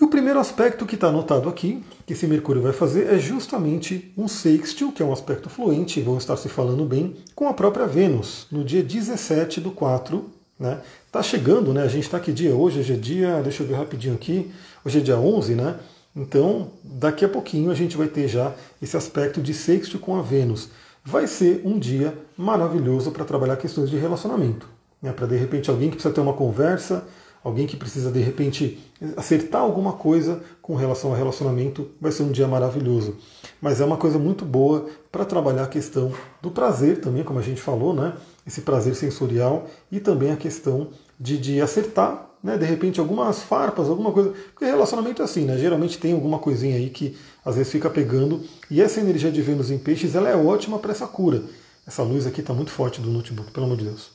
[0.00, 4.12] E o primeiro aspecto que está anotado aqui, que esse Mercúrio vai fazer, é justamente
[4.16, 7.86] um sextil, que é um aspecto fluente, vão estar se falando bem, com a própria
[7.86, 10.28] Vênus, no dia 17 do 4.
[10.58, 10.80] Né?
[11.12, 11.82] Tá chegando, né?
[11.82, 12.80] A gente está que dia hoje?
[12.80, 14.50] Hoje é dia, deixa eu ver rapidinho aqui,
[14.84, 15.78] hoje é dia 11, né?
[16.14, 20.22] Então, daqui a pouquinho a gente vai ter já esse aspecto de sextil com a
[20.22, 20.70] Vênus.
[21.04, 24.66] Vai ser um dia maravilhoso para trabalhar questões de relacionamento.
[25.02, 25.12] Né?
[25.12, 27.04] Para de repente alguém que precisa ter uma conversa,
[27.44, 28.78] alguém que precisa de repente
[29.16, 33.18] acertar alguma coisa com relação ao relacionamento, vai ser um dia maravilhoso.
[33.60, 37.42] Mas é uma coisa muito boa para trabalhar a questão do prazer também, como a
[37.42, 38.14] gente falou, né?
[38.46, 40.88] Esse prazer sensorial e também a questão
[41.20, 42.58] de, de acertar, né?
[42.58, 44.34] De repente algumas farpas, alguma coisa.
[44.52, 45.56] Porque relacionamento é assim, né?
[45.56, 48.42] Geralmente tem alguma coisinha aí que às vezes fica pegando.
[48.70, 51.42] E essa energia de Vênus em peixes, ela é ótima para essa cura.
[51.86, 54.10] Essa luz aqui está muito forte do notebook, pelo amor de Deus.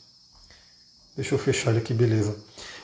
[1.15, 2.35] Deixa eu fechar ele aqui, beleza.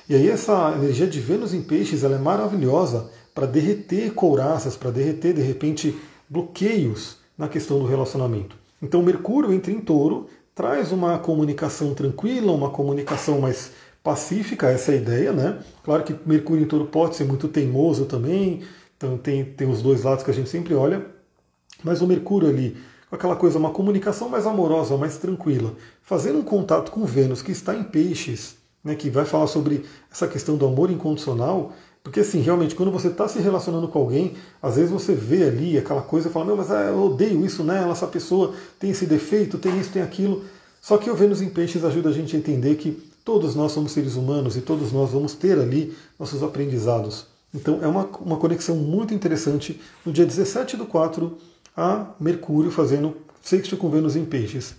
[0.10, 4.89] E aí essa energia de Vênus em peixes ela é maravilhosa para derreter couraças, para
[4.89, 5.95] derreter de repente
[6.27, 8.55] bloqueios na questão do relacionamento.
[8.81, 13.71] Então Mercúrio entra em touro, traz uma comunicação tranquila, uma comunicação mais
[14.05, 15.57] pacífica, essa ideia, né?
[15.83, 18.61] Claro que Mercúrio em touro pode ser muito teimoso também,
[18.95, 21.03] então tem, tem os dois lados que a gente sempre olha,
[21.83, 22.77] mas o Mercúrio ali,
[23.09, 27.51] com aquela coisa, uma comunicação mais amorosa, mais tranquila, fazendo um contato com Vênus que
[27.51, 32.41] está em peixes, né, que vai falar sobre essa questão do amor incondicional, porque assim,
[32.41, 36.29] realmente, quando você está se relacionando com alguém, às vezes você vê ali aquela coisa
[36.29, 39.79] e fala, meu, mas é, eu odeio isso nela, essa pessoa tem esse defeito, tem
[39.79, 40.43] isso, tem aquilo.
[40.79, 43.91] Só que o Vênus em Peixes ajuda a gente a entender que todos nós somos
[43.91, 47.25] seres humanos e todos nós vamos ter ali nossos aprendizados.
[47.53, 51.38] Então é uma, uma conexão muito interessante no dia 17 do 4
[51.75, 54.75] a Mercúrio fazendo sexto com Vênus em Peixes.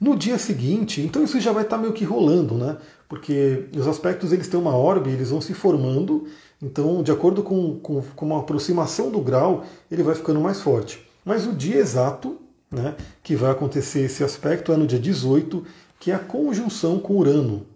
[0.00, 2.78] No dia seguinte, então isso já vai estar tá meio que rolando, né?
[3.06, 6.26] Porque os aspectos eles têm uma órbita, eles vão se formando,
[6.62, 11.06] então, de acordo com, com, com a aproximação do grau, ele vai ficando mais forte.
[11.24, 12.38] Mas o dia exato
[12.70, 15.64] né, que vai acontecer esse aspecto é no dia 18,
[15.98, 17.66] que é a conjunção com Urano.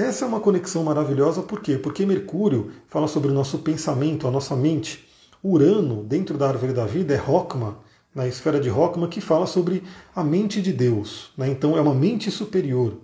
[0.00, 1.76] Essa é uma conexão maravilhosa, por quê?
[1.76, 5.06] Porque Mercúrio fala sobre o nosso pensamento, a nossa mente.
[5.44, 7.76] Urano, dentro da árvore da vida, é Rockma,
[8.14, 9.82] na esfera de Rockman, que fala sobre
[10.16, 11.32] a mente de Deus.
[11.36, 11.50] Né?
[11.50, 12.96] Então é uma mente superior.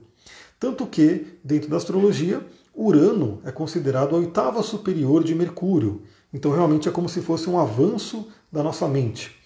[0.59, 2.41] Tanto que, dentro da astrologia,
[2.75, 6.01] Urano é considerado a oitava superior de Mercúrio.
[6.33, 9.37] Então realmente é como se fosse um avanço da nossa mente.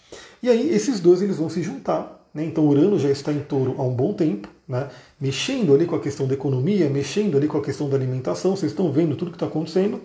[0.40, 2.19] E aí esses dois eles vão se juntar.
[2.34, 2.44] Né?
[2.44, 4.88] Então Urano já está em touro há um bom tempo, né?
[5.20, 8.56] mexendo ali com a questão da economia, mexendo ali com a questão da alimentação.
[8.56, 10.00] Vocês estão vendo tudo que está acontecendo.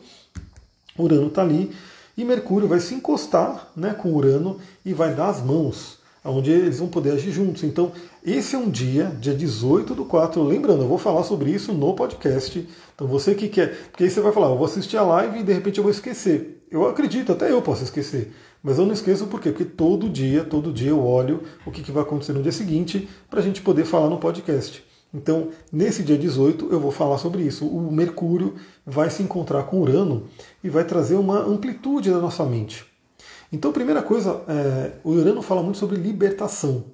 [0.98, 1.72] Urano está ali
[2.18, 6.00] e Mercúrio vai se encostar né, com Urano e vai dar as mãos.
[6.24, 7.64] onde eles vão poder agir juntos.
[7.64, 7.92] Então,
[8.26, 10.42] esse é um dia, dia 18 do 4.
[10.42, 12.68] Lembrando, eu vou falar sobre isso no podcast.
[12.96, 13.76] Então, você que quer.
[13.92, 15.92] Porque aí você vai falar, eu vou assistir a live e de repente eu vou
[15.92, 16.66] esquecer.
[16.72, 18.34] Eu acredito, até eu posso esquecer.
[18.66, 19.52] Mas eu não esqueço por quê?
[19.52, 23.40] Porque todo dia, todo dia eu olho o que vai acontecer no dia seguinte para
[23.40, 24.84] a gente poder falar no podcast.
[25.14, 27.68] Então, nesse dia 18, eu vou falar sobre isso.
[27.68, 30.24] O Mercúrio vai se encontrar com Urano
[30.64, 32.84] e vai trazer uma amplitude da nossa mente.
[33.54, 36.86] Então, primeira coisa, é, o Urano fala muito sobre libertação.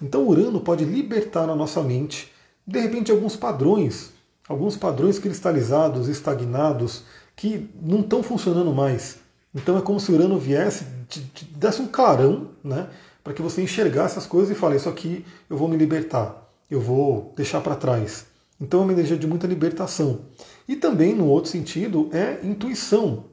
[0.00, 2.32] Então, o Urano pode libertar na nossa mente,
[2.66, 4.10] de repente, alguns padrões,
[4.48, 7.02] alguns padrões cristalizados, estagnados,
[7.36, 9.19] que não estão funcionando mais.
[9.54, 12.88] Então, é como se o Urano viesse, te, te desse um clarão, né,
[13.24, 16.80] para que você enxergasse as coisas e fale: Isso aqui eu vou me libertar eu
[16.80, 18.26] vou deixar para trás.
[18.60, 20.20] Então é uma energia de muita libertação.
[20.68, 23.24] E também, no outro sentido, é intuição.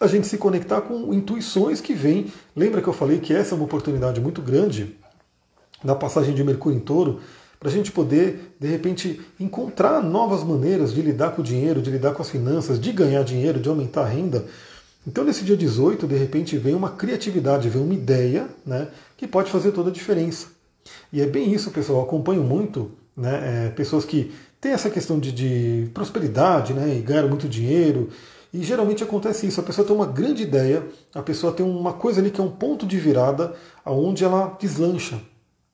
[0.00, 2.32] A gente se conectar com intuições que vêm.
[2.56, 4.96] Lembra que eu falei que essa é uma oportunidade muito grande
[5.84, 7.20] na passagem de Mercúrio em Touro,
[7.60, 11.90] para a gente poder, de repente, encontrar novas maneiras de lidar com o dinheiro, de
[11.90, 14.46] lidar com as finanças, de ganhar dinheiro, de aumentar a renda.
[15.06, 19.50] Então, nesse dia 18, de repente, vem uma criatividade, vem uma ideia né, que pode
[19.50, 20.48] fazer toda a diferença.
[21.12, 22.00] E é bem isso, pessoal.
[22.00, 27.00] Eu acompanho muito né, é, pessoas que têm essa questão de, de prosperidade né, e
[27.00, 28.08] ganham muito dinheiro.
[28.52, 32.20] E geralmente acontece isso, a pessoa tem uma grande ideia, a pessoa tem uma coisa
[32.20, 33.52] ali que é um ponto de virada
[33.84, 35.20] aonde ela deslancha.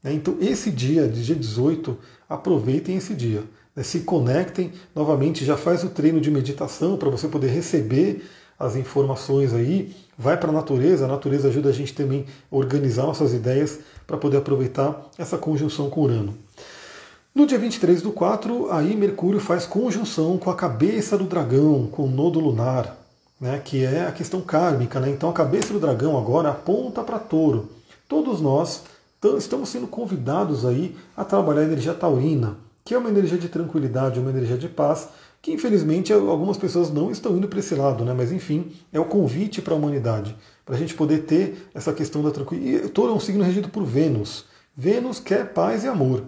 [0.02, 0.14] Né?
[0.14, 3.44] Então esse dia, dia 18, aproveitem esse dia.
[3.76, 3.82] Né?
[3.82, 8.24] Se conectem novamente, já faz o treino de meditação para você poder receber
[8.60, 13.04] as informações aí, vai para a natureza, a natureza ajuda a gente também a organizar
[13.04, 16.34] nossas ideias para poder aproveitar essa conjunção com Urano.
[17.34, 22.04] No dia 23 do 4, aí Mercúrio faz conjunção com a cabeça do dragão, com
[22.04, 22.98] o nodo lunar,
[23.40, 25.00] né, que é a questão kármica.
[25.00, 25.08] Né?
[25.08, 27.70] Então a cabeça do dragão agora aponta para touro.
[28.06, 28.82] Todos nós
[29.38, 34.20] estamos sendo convidados aí a trabalhar a energia taurina, que é uma energia de tranquilidade,
[34.20, 35.08] uma energia de paz,
[35.42, 38.12] que infelizmente algumas pessoas não estão indo para esse lado, né?
[38.12, 42.22] mas enfim, é o convite para a humanidade, para a gente poder ter essa questão
[42.22, 42.86] da tranquilidade.
[42.86, 44.44] E todo é um signo regido por Vênus.
[44.76, 46.24] Vênus quer paz e amor.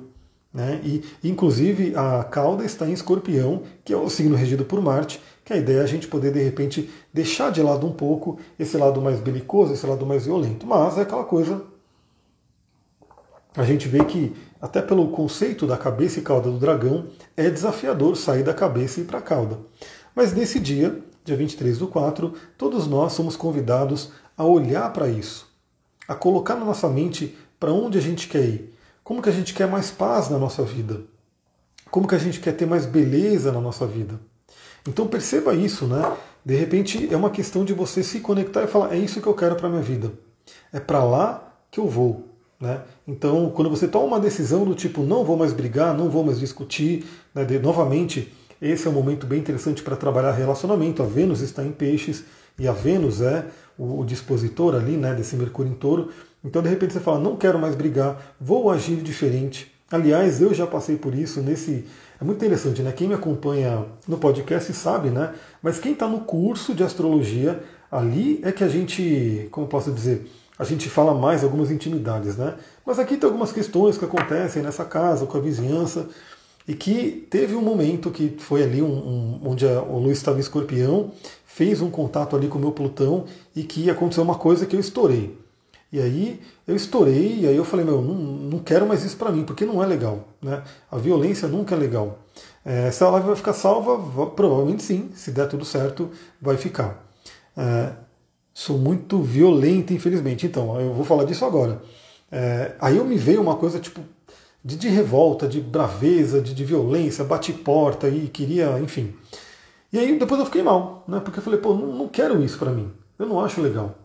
[0.53, 0.81] Né?
[0.85, 5.53] E, inclusive, a cauda está em escorpião, que é o signo regido por Marte, que
[5.53, 9.01] a ideia é a gente poder, de repente, deixar de lado um pouco esse lado
[9.01, 10.67] mais belicoso, esse lado mais violento.
[10.67, 11.63] Mas é aquela coisa.
[13.57, 18.17] A gente vê que até pelo conceito da cabeça e cauda do dragão, é desafiador
[18.17, 19.59] sair da cabeça e ir para a cauda.
[20.15, 25.49] Mas nesse dia, dia 23 do 4, todos nós somos convidados a olhar para isso,
[26.07, 28.73] a colocar na nossa mente para onde a gente quer ir,
[29.03, 31.01] como que a gente quer mais paz na nossa vida,
[31.91, 34.19] como que a gente quer ter mais beleza na nossa vida.
[34.87, 36.17] Então perceba isso, né?
[36.45, 39.35] De repente é uma questão de você se conectar e falar: é isso que eu
[39.35, 40.13] quero para minha vida.
[40.73, 42.29] É para lá que eu vou.
[42.61, 42.81] Né?
[43.07, 46.39] Então, quando você toma uma decisão do tipo não vou mais brigar, não vou mais
[46.39, 47.45] discutir, né?
[47.45, 51.03] de, novamente, esse é um momento bem interessante para trabalhar relacionamento.
[51.03, 52.25] A Vênus está em peixes
[52.59, 56.11] e a Vênus é o, o dispositor ali né, desse Mercúrio em touro.
[56.45, 59.73] Então, de repente, você fala: não quero mais brigar, vou agir diferente.
[59.91, 61.85] Aliás, eu já passei por isso nesse.
[62.21, 62.93] É muito interessante, né?
[62.93, 65.35] Quem me acompanha no podcast sabe, né?
[65.61, 70.31] Mas quem está no curso de astrologia, ali é que a gente, como posso dizer,
[70.59, 72.55] a gente fala mais algumas intimidades, né?
[72.85, 76.09] Mas aqui tem algumas questões que acontecem nessa casa, com a vizinhança,
[76.67, 80.39] e que teve um momento que foi ali um, um, onde a, o Luiz estava
[80.39, 81.11] em escorpião,
[81.47, 84.81] fez um contato ali com o meu Plutão e que aconteceu uma coisa que eu
[84.81, 85.37] estourei.
[85.93, 89.31] E aí eu estourei, e aí eu falei, meu, não, não quero mais isso para
[89.31, 90.27] mim, porque não é legal.
[90.41, 90.63] Né?
[90.91, 92.19] A violência nunca é legal.
[92.65, 97.05] É, se a live vai ficar salva, provavelmente sim, se der tudo certo, vai ficar.
[97.55, 97.93] É,
[98.55, 100.47] sou muito violento, infelizmente.
[100.47, 101.83] Então, eu vou falar disso agora.
[102.33, 104.01] É, aí eu me veio uma coisa tipo
[104.65, 109.15] de, de revolta, de braveza, de, de, violência, bate porta e queria, enfim.
[109.93, 111.21] E aí depois eu fiquei mal, né?
[111.21, 112.91] Porque eu falei, pô, não, não quero isso para mim.
[113.19, 113.97] Eu não acho legal.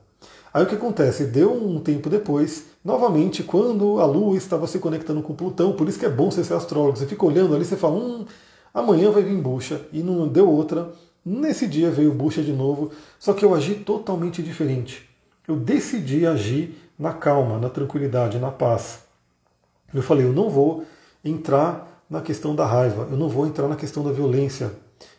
[0.54, 1.26] Aí o que acontece?
[1.26, 6.00] Deu um tempo depois, novamente, quando a Lua estava se conectando com Plutão, por isso
[6.00, 6.98] que é bom você ser astrólogo.
[6.98, 8.26] Você fica olhando ali, você fala, hum,
[8.74, 10.92] amanhã vai vir bucha, e não deu outra.
[11.24, 15.08] Nesse dia veio bucha de novo, só que eu agi totalmente diferente.
[15.48, 19.00] Eu decidi agir na calma, na tranquilidade, na paz.
[19.94, 20.86] Eu falei, eu não vou
[21.24, 24.72] entrar na questão da raiva, eu não vou entrar na questão da violência.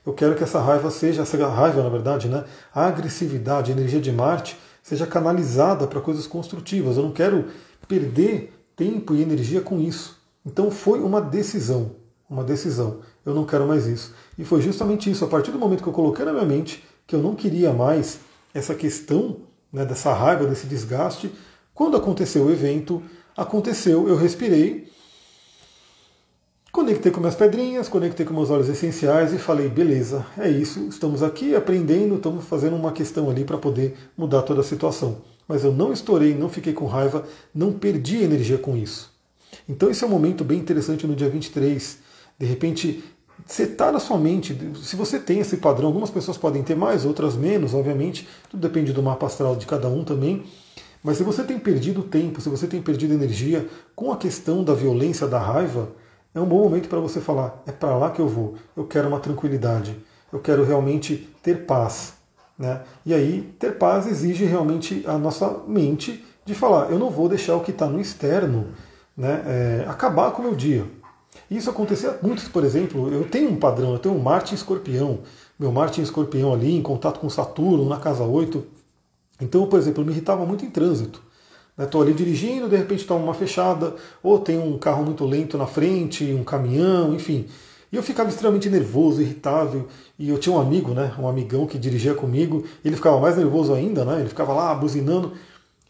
[0.05, 4.01] Eu quero que essa raiva seja, essa raiva, na verdade, né, a agressividade, a energia
[4.01, 6.97] de Marte, seja canalizada para coisas construtivas.
[6.97, 7.47] Eu não quero
[7.87, 10.19] perder tempo e energia com isso.
[10.45, 11.93] Então foi uma decisão,
[12.29, 13.01] uma decisão.
[13.25, 14.15] Eu não quero mais isso.
[14.39, 17.15] E foi justamente isso, a partir do momento que eu coloquei na minha mente que
[17.15, 18.21] eu não queria mais
[18.55, 19.39] essa questão
[19.73, 21.33] né, dessa raiva, desse desgaste,
[21.79, 23.01] Quando aconteceu o evento,
[23.37, 24.91] aconteceu, eu respirei,
[26.73, 31.23] conectei com minhas pedrinhas, conectei com meus olhos essenciais e falei, beleza, é isso, estamos
[31.23, 35.19] aqui aprendendo, estamos fazendo uma questão ali para poder mudar toda a situação.
[35.47, 37.25] Mas eu não estourei, não fiquei com raiva,
[37.55, 39.13] não perdi energia com isso.
[39.69, 41.99] Então esse é um momento bem interessante no dia 23.
[42.41, 43.05] De repente,
[43.47, 44.59] setar a sua mente.
[44.83, 48.27] Se você tem esse padrão, algumas pessoas podem ter mais, outras menos, obviamente.
[48.51, 50.45] Tudo depende do mapa astral de cada um também.
[51.03, 54.75] Mas se você tem perdido tempo, se você tem perdido energia com a questão da
[54.75, 55.91] violência, da raiva,
[56.35, 59.09] é um bom momento para você falar: é para lá que eu vou, eu quero
[59.09, 59.97] uma tranquilidade,
[60.33, 62.15] eu quero realmente ter paz.
[62.59, 62.81] Né?
[63.07, 67.57] E aí, ter paz exige realmente a nossa mente de falar: eu não vou deixar
[67.57, 68.69] o que está no externo
[69.17, 70.85] né, é, acabar com o meu dia.
[71.51, 75.21] Isso acontecia muito, por exemplo, eu tenho um padrão, eu tenho um Marte em escorpião,
[75.59, 78.65] meu Marte em escorpião ali, em contato com Saturno, na casa 8,
[79.41, 81.23] então, por exemplo, eu me irritava muito em trânsito.
[81.79, 82.09] Estou né?
[82.09, 86.25] ali dirigindo, de repente toma uma fechada, ou tem um carro muito lento na frente,
[86.33, 87.47] um caminhão, enfim.
[87.93, 89.87] E eu ficava extremamente nervoso, irritável.
[90.19, 93.73] E eu tinha um amigo, né, um amigão que dirigia comigo, ele ficava mais nervoso
[93.73, 94.21] ainda, né?
[94.21, 95.33] Ele ficava lá buzinando.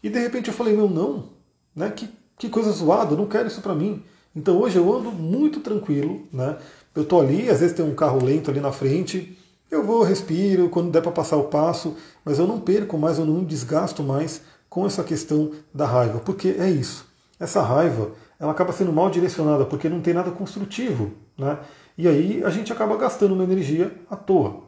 [0.01, 1.29] E de repente eu falei, meu, não,
[1.75, 1.89] né?
[1.89, 4.03] Que, que coisa zoada, eu não quero isso para mim.
[4.35, 6.57] Então hoje eu ando muito tranquilo, né?
[6.95, 9.37] Eu tô ali, às vezes tem um carro lento ali na frente,
[9.71, 11.95] eu vou, respiro, quando der para passar o passo,
[12.25, 16.55] mas eu não perco mais, eu não desgasto mais com essa questão da raiva, porque
[16.57, 17.05] é isso.
[17.39, 21.59] Essa raiva, ela acaba sendo mal direcionada, porque não tem nada construtivo, né?
[21.97, 24.63] E aí a gente acaba gastando uma energia à toa.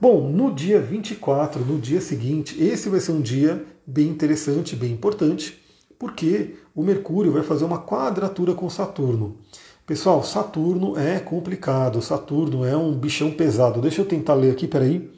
[0.00, 4.92] Bom, no dia 24, no dia seguinte, esse vai ser um dia bem interessante, bem
[4.92, 5.62] importante,
[5.98, 9.38] porque o Mercúrio vai fazer uma quadratura com Saturno.
[9.86, 13.80] Pessoal, Saturno é complicado, Saturno é um bichão pesado.
[13.80, 15.08] Deixa eu tentar ler aqui, peraí.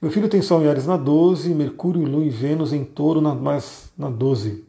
[0.00, 3.34] Meu filho tem Sol em Ares na 12, Mercúrio, Lua e Vênus em touro na,
[3.34, 4.64] mais na 12.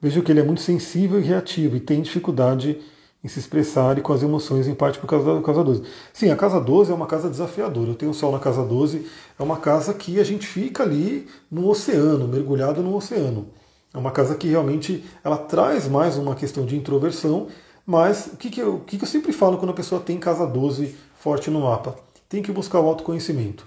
[0.00, 2.78] Vejo que ele é muito sensível e reativo e tem dificuldade
[3.22, 5.82] em se expressar e com as emoções, em parte por causa da casa 12.
[6.12, 7.90] Sim, a casa 12 é uma casa desafiadora.
[7.90, 9.04] Eu tenho Sol na casa 12,
[9.36, 13.48] é uma casa que a gente fica ali no oceano, mergulhado no oceano.
[13.92, 17.48] É uma casa que realmente ela traz mais uma questão de introversão
[17.88, 20.18] mas o que, que, eu, o que, que eu sempre falo quando a pessoa tem
[20.18, 21.96] casa 12 forte no mapa?
[22.28, 23.66] Tem que buscar o autoconhecimento.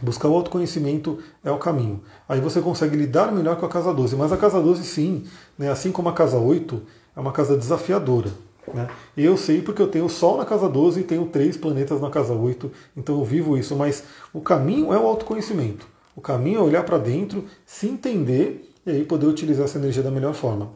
[0.00, 2.00] Buscar o autoconhecimento é o caminho.
[2.28, 4.14] Aí você consegue lidar melhor com a casa 12.
[4.14, 5.24] Mas a casa 12, sim,
[5.58, 6.80] né, assim como a casa 8,
[7.16, 8.30] é uma casa desafiadora.
[8.72, 8.86] Né?
[9.16, 12.34] Eu sei porque eu tenho Sol na casa 12 e tenho três planetas na casa
[12.34, 13.74] 8, então eu vivo isso.
[13.74, 15.88] Mas o caminho é o autoconhecimento.
[16.14, 20.10] O caminho é olhar para dentro, se entender e aí poder utilizar essa energia da
[20.12, 20.70] melhor forma.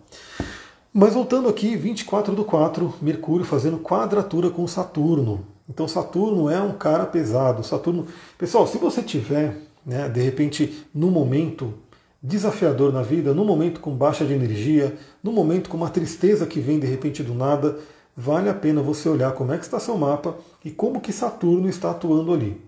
[0.92, 5.46] Mas voltando aqui, 24 do 4, Mercúrio fazendo quadratura com Saturno.
[5.68, 7.62] Então Saturno é um cara pesado.
[7.62, 8.06] Saturno,
[8.38, 11.74] pessoal, se você tiver, né, de repente, no momento
[12.22, 16.58] desafiador na vida, no momento com baixa de energia, no momento com uma tristeza que
[16.58, 17.78] vem de repente do nada,
[18.16, 21.68] vale a pena você olhar como é que está seu mapa e como que Saturno
[21.68, 22.67] está atuando ali.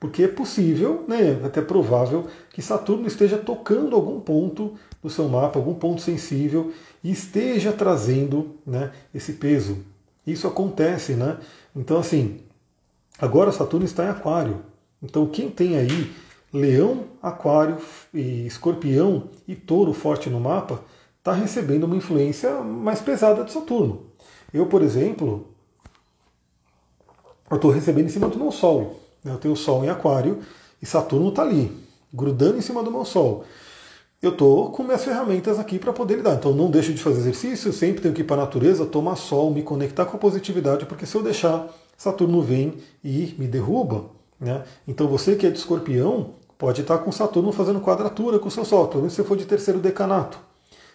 [0.00, 5.58] Porque é possível, né, até provável, que Saturno esteja tocando algum ponto do seu mapa,
[5.58, 6.72] algum ponto sensível,
[7.02, 9.78] e esteja trazendo né, esse peso.
[10.26, 11.38] Isso acontece, né?
[11.74, 12.40] Então, assim,
[13.18, 14.62] agora Saturno está em Aquário.
[15.02, 16.12] Então, quem tem aí
[16.52, 17.78] Leão, Aquário,
[18.12, 20.82] e Escorpião e Touro forte no mapa,
[21.18, 24.06] está recebendo uma influência mais pesada de Saturno.
[24.52, 25.46] Eu, por exemplo,
[27.52, 29.00] estou recebendo cima do meu Sol.
[29.32, 30.40] Eu tenho o Sol em Aquário
[30.80, 31.70] e Saturno está ali,
[32.12, 33.44] grudando em cima do meu Sol.
[34.20, 36.34] Eu estou com minhas ferramentas aqui para poder lidar.
[36.34, 39.48] Então não deixo de fazer exercício, sempre tenho que ir para a natureza, tomar sol,
[39.52, 42.74] me conectar com a positividade, porque se eu deixar, Saturno vem
[43.04, 44.06] e me derruba.
[44.40, 44.64] Né?
[44.88, 48.64] Então você que é de escorpião, pode estar com Saturno fazendo quadratura com o seu
[48.64, 50.38] Sol, pelo menos se for de terceiro decanato.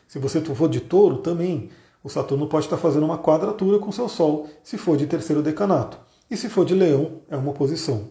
[0.06, 1.70] Se você for de touro, também.
[2.04, 5.98] O Saturno pode estar fazendo uma quadratura com seu Sol, se for de terceiro decanato.
[6.30, 8.10] E se for de leão, é uma oposição.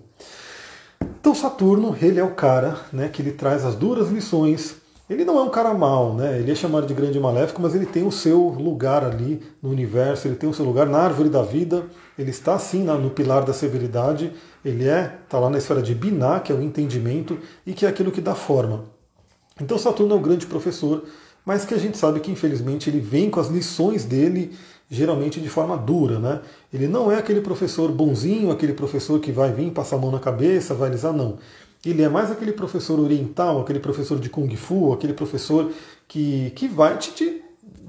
[1.21, 4.77] Então Saturno, ele é o cara né, que ele traz as duras lições.
[5.09, 6.39] Ele não é um cara mau, né?
[6.39, 10.27] Ele é chamado de grande maléfico, mas ele tem o seu lugar ali no universo,
[10.27, 11.85] ele tem o seu lugar na árvore da vida,
[12.19, 14.33] ele está sim no pilar da severidade,
[14.65, 17.89] ele é, está lá na esfera de Binah, que é o entendimento, e que é
[17.89, 18.85] aquilo que dá forma.
[19.61, 21.05] Então Saturno é um grande professor,
[21.45, 24.53] mas que a gente sabe que infelizmente ele vem com as lições dele
[24.93, 26.43] geralmente de forma dura, né?
[26.71, 30.19] Ele não é aquele professor bonzinho, aquele professor que vai vir passar a mão na
[30.19, 31.39] cabeça, vai alisar, não.
[31.85, 35.73] Ele é mais aquele professor oriental, aquele professor de Kung Fu, aquele professor
[36.07, 37.43] que, que vai te, te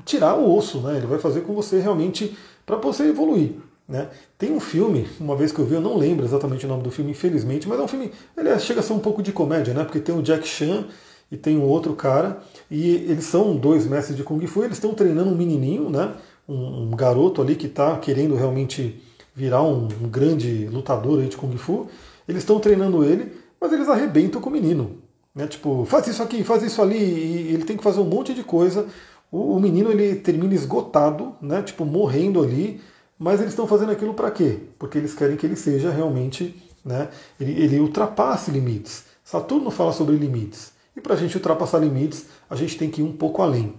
[0.05, 0.95] tirar o osso, né?
[0.95, 3.51] Ele vai fazer com você realmente para você evoluir.
[3.85, 4.07] Né?
[4.37, 6.89] Tem um filme, uma vez que eu vi, eu não lembro exatamente o nome do
[6.89, 9.73] filme, infelizmente, mas é um filme, ele é, chega a ser um pouco de comédia,
[9.73, 9.83] né?
[9.83, 10.85] Porque tem o Jack Chan
[11.29, 12.41] e tem um outro cara,
[12.71, 16.13] e eles são dois mestres de Kung Fu, eles estão treinando um menininho, né?
[16.47, 19.01] Um, um garoto ali que está querendo realmente
[19.35, 21.87] virar um, um grande lutador aí de Kung Fu.
[22.27, 24.97] Eles estão treinando ele, mas eles arrebentam com o menino.
[25.33, 25.47] Né?
[25.47, 28.43] Tipo, faz isso aqui, faz isso ali, e ele tem que fazer um monte de
[28.43, 28.87] coisa.
[29.31, 31.63] O, o menino ele termina esgotado, né?
[31.63, 32.79] Tipo, morrendo ali,
[33.17, 34.59] mas eles estão fazendo aquilo para quê?
[34.77, 37.09] Porque eles querem que ele seja realmente, né?
[37.39, 39.05] Ele, ele ultrapasse limites.
[39.23, 40.73] Saturno fala sobre limites.
[40.95, 43.73] E para a gente ultrapassar limites, a gente tem que ir um pouco além.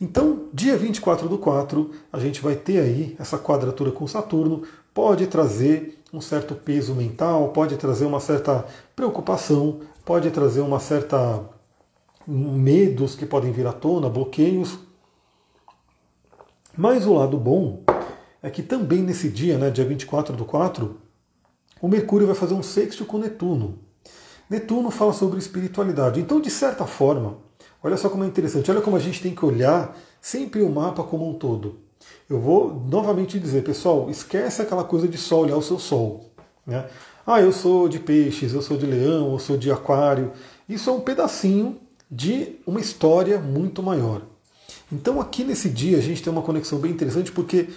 [0.00, 5.26] Então, dia 24 do 4, a gente vai ter aí essa quadratura com Saturno, pode
[5.26, 11.42] trazer um certo peso mental, pode trazer uma certa preocupação, pode trazer uma certa
[12.26, 14.78] medos que podem vir à tona, bloqueios.
[16.76, 17.82] Mas o lado bom
[18.42, 20.96] é que também nesse dia, né, dia 24 do 4,
[21.80, 23.78] o Mercúrio vai fazer um sexto com Netuno.
[24.48, 26.20] Netuno fala sobre espiritualidade.
[26.20, 27.38] Então, de certa forma,
[27.84, 31.02] olha só como é interessante, olha como a gente tem que olhar sempre o mapa
[31.02, 31.76] como um todo.
[32.28, 36.30] Eu vou novamente dizer, pessoal, esquece aquela coisa de só olhar o seu sol.
[36.66, 36.86] Né?
[37.26, 40.32] Ah, eu sou de peixes, eu sou de leão, eu sou de aquário.
[40.66, 41.78] Isso é um pedacinho
[42.10, 44.22] de uma história muito maior.
[44.90, 47.68] Então aqui nesse dia a gente tem uma conexão bem interessante porque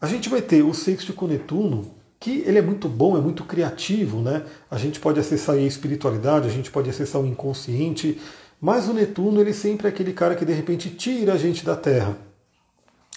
[0.00, 3.44] a gente vai ter o sexto com Netuno, que ele é muito bom, é muito
[3.44, 4.44] criativo, né?
[4.70, 8.20] A gente pode acessar a espiritualidade, a gente pode acessar o inconsciente,
[8.60, 11.74] mas o Netuno ele sempre é aquele cara que de repente tira a gente da
[11.74, 12.16] Terra.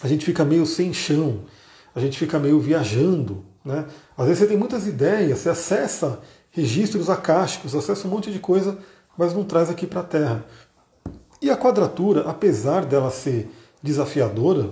[0.01, 1.41] A gente fica meio sem chão,
[1.93, 3.85] a gente fica meio viajando, né?
[4.17, 6.21] Às vezes você tem muitas ideias, você acessa
[6.51, 8.77] registros acásticos, acessa um monte de coisa,
[9.17, 10.45] mas não traz aqui para a Terra.
[11.41, 13.49] E a quadratura, apesar dela ser
[13.81, 14.69] desafiadora,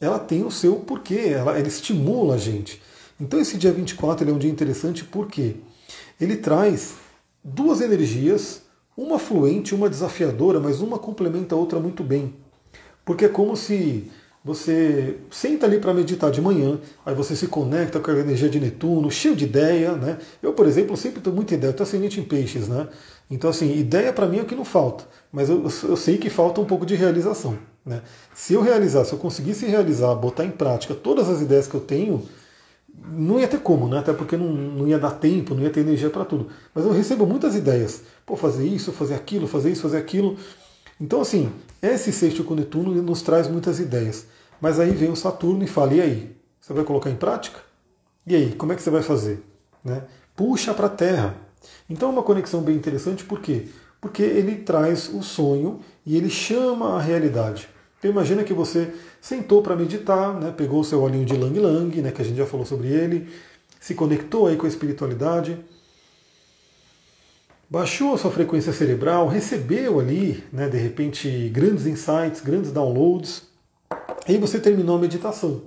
[0.00, 2.80] ela tem o seu porquê, ela, ela estimula a gente.
[3.20, 5.56] Então esse dia 24 ele é um dia interessante porque
[6.20, 6.94] ele traz
[7.42, 8.62] duas energias,
[8.96, 12.34] uma fluente, uma desafiadora, mas uma complementa a outra muito bem.
[13.04, 14.10] Porque é como se
[14.44, 18.60] você senta ali para meditar de manhã, aí você se conecta com a energia de
[18.60, 20.18] Netuno, cheio de ideia, né?
[20.42, 22.88] Eu, por exemplo, sempre tenho muita ideia, estou ascendente em peixes, né?
[23.30, 26.28] Então, assim, ideia para mim é o que não falta, mas eu, eu sei que
[26.28, 28.02] falta um pouco de realização, né?
[28.34, 31.80] Se eu realizar, se eu conseguisse realizar, botar em prática todas as ideias que eu
[31.80, 32.22] tenho,
[33.02, 33.98] não ia ter como, né?
[33.98, 36.48] Até porque não, não ia dar tempo, não ia ter energia para tudo.
[36.74, 38.02] Mas eu recebo muitas ideias.
[38.24, 40.36] Pô, fazer isso, fazer aquilo, fazer isso, fazer aquilo.
[41.00, 41.50] Então, assim,
[41.82, 44.26] esse sexto com Netuno nos traz muitas ideias.
[44.60, 46.36] Mas aí vem o Saturno e fala: e aí?
[46.60, 47.60] Você vai colocar em prática?
[48.26, 49.42] E aí, como é que você vai fazer?
[49.84, 50.04] Né?
[50.34, 51.36] Puxa para a Terra.
[51.88, 53.68] Então é uma conexão bem interessante, por quê?
[54.00, 57.68] Porque ele traz o sonho e ele chama a realidade.
[58.04, 62.02] Então imagina que você sentou para meditar, né, pegou o seu olhinho de Lang Lang,
[62.02, 63.30] né, que a gente já falou sobre ele,
[63.80, 65.58] se conectou aí com a espiritualidade,
[67.66, 73.44] baixou a sua frequência cerebral, recebeu ali, né, de repente, grandes insights, grandes downloads,
[74.28, 75.62] aí você terminou a meditação.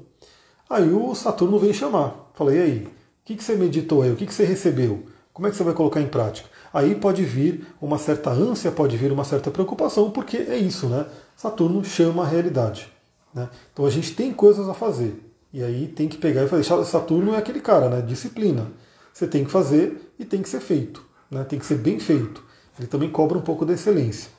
[0.70, 2.32] Aí o Saturno vem chamar.
[2.36, 2.90] Falei, e aí, o
[3.26, 4.12] que, que você meditou aí?
[4.12, 5.08] O que, que você recebeu?
[5.34, 6.48] Como é que você vai colocar em prática?
[6.74, 11.06] Aí pode vir uma certa ânsia, pode vir uma certa preocupação, porque é isso, né?
[11.36, 12.92] Saturno chama a realidade.
[13.34, 13.50] Né?
[13.72, 15.24] Então a gente tem coisas a fazer.
[15.54, 16.64] E aí tem que pegar e fazer.
[16.86, 18.02] Saturno é aquele cara, né?
[18.02, 18.68] Disciplina.
[19.14, 21.04] Você tem que fazer e tem que ser feito.
[21.32, 21.44] Né?
[21.44, 22.44] Tem que ser bem feito.
[22.78, 24.30] Ele também cobra um pouco da excelência.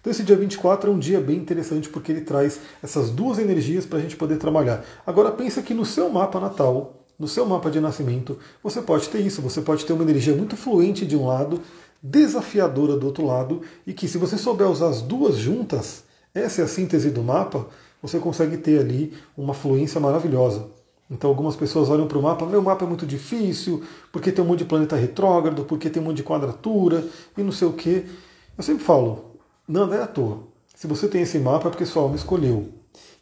[0.00, 3.86] Então esse dia 24 é um dia bem interessante porque ele traz essas duas energias
[3.86, 4.84] para a gente poder trabalhar.
[5.06, 9.20] Agora pensa que no seu mapa natal, no seu mapa de nascimento, você pode ter
[9.20, 11.60] isso, você pode ter uma energia muito fluente de um lado,
[12.02, 16.04] desafiadora do outro lado, e que se você souber usar as duas juntas,
[16.34, 17.66] essa é a síntese do mapa,
[18.02, 20.66] você consegue ter ali uma fluência maravilhosa.
[21.10, 24.48] Então algumas pessoas olham para o mapa, meu mapa é muito difícil, porque tem um
[24.48, 27.06] monte de planeta retrógrado, porque tem um monte de quadratura
[27.36, 28.04] e não sei o quê.
[28.56, 29.36] Eu sempre falo,
[29.66, 30.40] não é à toa.
[30.74, 32.68] Se você tem esse mapa é porque sua alma escolheu.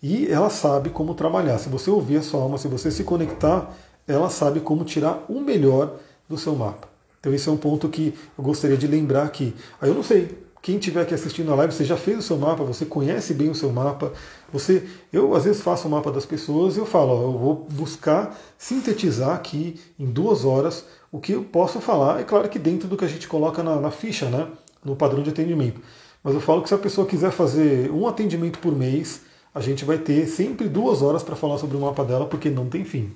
[0.02, 1.58] E ela sabe como trabalhar.
[1.58, 3.72] Se você ouvir a sua alma, se você se conectar,
[4.06, 5.96] ela sabe como tirar o melhor
[6.28, 6.88] do seu mapa.
[7.20, 9.54] Então esse é um ponto que eu gostaria de lembrar aqui.
[9.80, 12.36] Aí eu não sei, quem estiver aqui assistindo a live, você já fez o seu
[12.36, 14.12] mapa, você conhece bem o seu mapa.
[14.52, 17.66] Você, eu às vezes faço o mapa das pessoas e eu falo, ó, eu vou
[17.70, 22.20] buscar sintetizar aqui em duas horas o que eu posso falar.
[22.20, 24.46] É claro que dentro do que a gente coloca na, na ficha, né,
[24.84, 25.80] no padrão de atendimento.
[26.22, 29.22] Mas eu falo que se a pessoa quiser fazer um atendimento por mês,
[29.54, 32.68] a gente vai ter sempre duas horas para falar sobre o mapa dela, porque não
[32.68, 33.12] tem fim.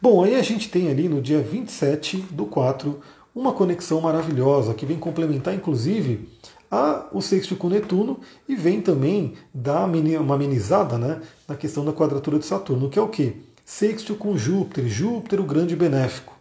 [0.00, 3.00] Bom, aí a gente tem ali no dia 27 do 4
[3.34, 6.28] uma conexão maravilhosa que vem complementar, inclusive,
[6.70, 11.92] a, o sexto com Netuno e vem também dar uma amenizada né, na questão da
[11.92, 13.36] quadratura de Saturno, que é o que?
[13.64, 16.34] Sexto com Júpiter, Júpiter o grande benéfico.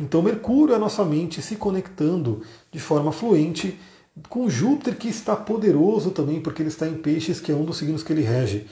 [0.00, 3.78] Então Mercúrio é a nossa mente se conectando de forma fluente
[4.28, 7.76] com Júpiter que está poderoso também, porque ele está em Peixes, que é um dos
[7.76, 8.66] signos que ele rege.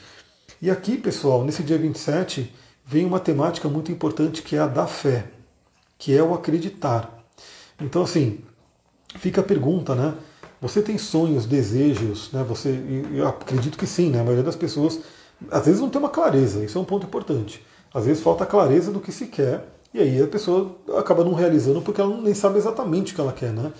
[0.60, 2.52] E aqui, pessoal, nesse dia 27,
[2.84, 5.26] vem uma temática muito importante que é a da fé,
[5.98, 7.24] que é o acreditar.
[7.80, 8.38] Então, assim,
[9.16, 10.14] fica a pergunta, né?
[10.60, 12.42] Você tem sonhos, desejos, né?
[12.48, 12.80] Você,
[13.12, 14.20] eu acredito que sim, né?
[14.20, 15.00] A maioria das pessoas
[15.50, 17.64] às vezes não tem uma clareza, isso é um ponto importante.
[17.92, 21.80] Às vezes falta clareza do que se quer, e aí a pessoa acaba não realizando
[21.80, 23.72] porque ela nem sabe exatamente o que ela quer, né?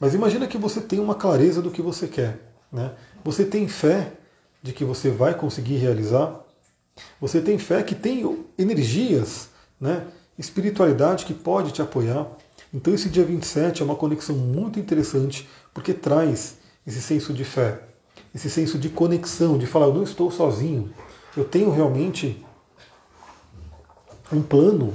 [0.00, 2.40] Mas imagina que você tem uma clareza do que você quer,
[2.72, 2.92] né?
[3.22, 4.14] Você tem fé
[4.62, 6.40] de que você vai conseguir realizar?
[7.20, 10.06] Você tem fé que tem energias, né?
[10.38, 12.26] Espiritualidade que pode te apoiar.
[12.72, 17.82] Então esse dia 27 é uma conexão muito interessante porque traz esse senso de fé,
[18.34, 20.90] esse senso de conexão, de falar, eu não estou sozinho,
[21.36, 22.42] eu tenho realmente
[24.32, 24.94] um plano.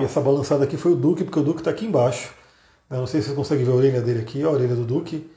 [0.00, 2.32] E essa balançada aqui foi o Duque, porque o Duque está aqui embaixo.
[2.90, 5.30] Eu não sei se você consegue ver a orelha dele aqui, a orelha do Duque.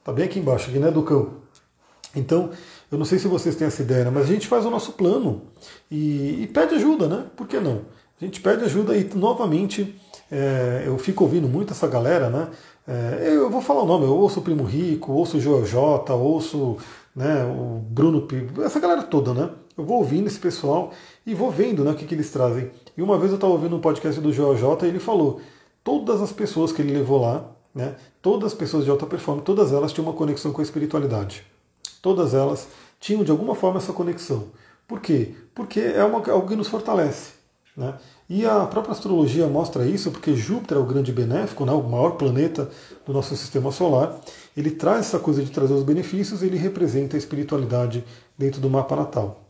[0.00, 1.34] Está bem aqui embaixo, aqui, né, Ducão?
[2.16, 2.50] Então,
[2.90, 5.42] eu não sei se vocês têm essa ideia, mas a gente faz o nosso plano
[5.88, 7.26] e, e pede ajuda, né?
[7.36, 7.82] Por que não?
[8.20, 9.94] A gente pede ajuda e, novamente,
[10.28, 12.48] é, eu fico ouvindo muito essa galera, né?
[12.88, 16.12] É, eu vou falar o nome, eu ouço o Primo Rico, ouço o Joel J,
[16.14, 16.78] ouço
[17.14, 19.50] né, o Bruno P, essa galera toda, né?
[19.76, 20.92] Eu vou ouvindo esse pessoal
[21.24, 22.70] e vou vendo né, o que, que eles trazem.
[22.96, 25.40] E uma vez eu estava ouvindo um podcast do Joel J e ele falou:
[25.88, 29.72] todas as pessoas que ele levou lá, né, todas as pessoas de alta performance, todas
[29.72, 31.46] elas tinham uma conexão com a espiritualidade.
[32.02, 32.68] Todas elas
[33.00, 34.48] tinham de alguma forma essa conexão.
[34.86, 35.34] Por quê?
[35.54, 37.30] Porque é uma, algo que nos fortalece.
[37.74, 37.94] Né?
[38.28, 42.16] E a própria astrologia mostra isso, porque Júpiter é o grande benéfico, né, o maior
[42.18, 42.68] planeta
[43.06, 44.14] do nosso sistema solar.
[44.54, 48.04] Ele traz essa coisa de trazer os benefícios, ele representa a espiritualidade
[48.36, 49.40] dentro do mapa natal.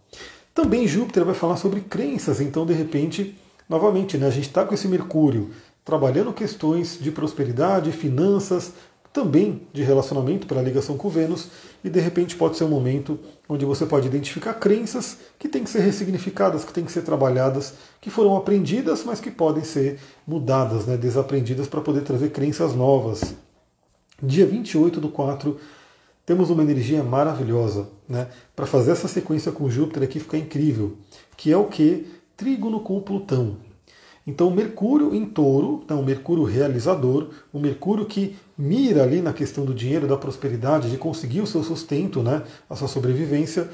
[0.55, 3.37] Também Júpiter vai falar sobre crenças, então de repente,
[3.69, 5.51] novamente, né, a gente está com esse Mercúrio
[5.89, 8.75] trabalhando questões de prosperidade, finanças,
[9.11, 11.49] também de relacionamento pela ligação com Vênus,
[11.83, 13.19] e de repente pode ser um momento
[13.49, 17.73] onde você pode identificar crenças que têm que ser ressignificadas, que têm que ser trabalhadas,
[18.03, 23.35] que foram aprendidas, mas que podem ser mudadas, né, desaprendidas para poder trazer crenças novas.
[24.23, 25.57] Dia 28 do 4,
[26.27, 30.99] temos uma energia maravilhosa né, para fazer essa sequência com Júpiter aqui ficar incrível,
[31.35, 32.07] que é o que?
[32.37, 33.68] Trígono com Plutão.
[34.29, 39.73] Então, Mercúrio em touro, então, Mercúrio realizador, o Mercúrio que mira ali na questão do
[39.73, 43.71] dinheiro, da prosperidade, de conseguir o seu sustento, né, a sua sobrevivência,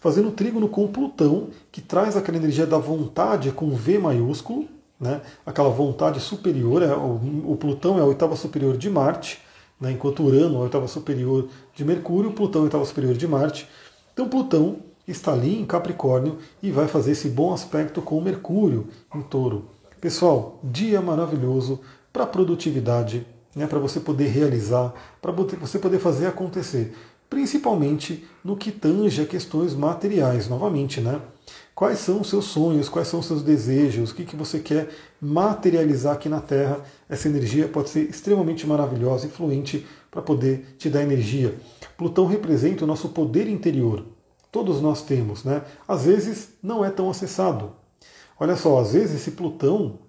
[0.00, 4.66] fazendo trígono com Plutão, que traz aquela energia da vontade com V maiúsculo,
[4.98, 6.82] né, aquela vontade superior.
[6.82, 9.38] É, o, o Plutão é a oitava superior de Marte,
[9.80, 11.46] né, enquanto Urano é a oitava superior
[11.76, 13.68] de Mercúrio, Plutão é a oitava superior de Marte.
[14.12, 18.88] Então, Plutão está ali em Capricórnio e vai fazer esse bom aspecto com o Mercúrio
[19.14, 19.70] em touro.
[20.02, 21.78] Pessoal, dia maravilhoso
[22.12, 23.24] para produtividade,
[23.54, 24.92] né, para você poder realizar,
[25.22, 26.92] para você poder fazer acontecer,
[27.30, 31.20] principalmente no que tange a questões materiais, novamente, né?
[31.72, 34.88] Quais são os seus sonhos, quais são os seus desejos, o que, que você quer
[35.20, 36.80] materializar aqui na Terra?
[37.08, 41.54] Essa energia pode ser extremamente maravilhosa, influente para poder te dar energia.
[41.96, 44.04] Plutão representa o nosso poder interior.
[44.50, 45.62] Todos nós temos, né?
[45.86, 47.80] Às vezes não é tão acessado,
[48.42, 50.00] Olha só, às vezes esse Plutão,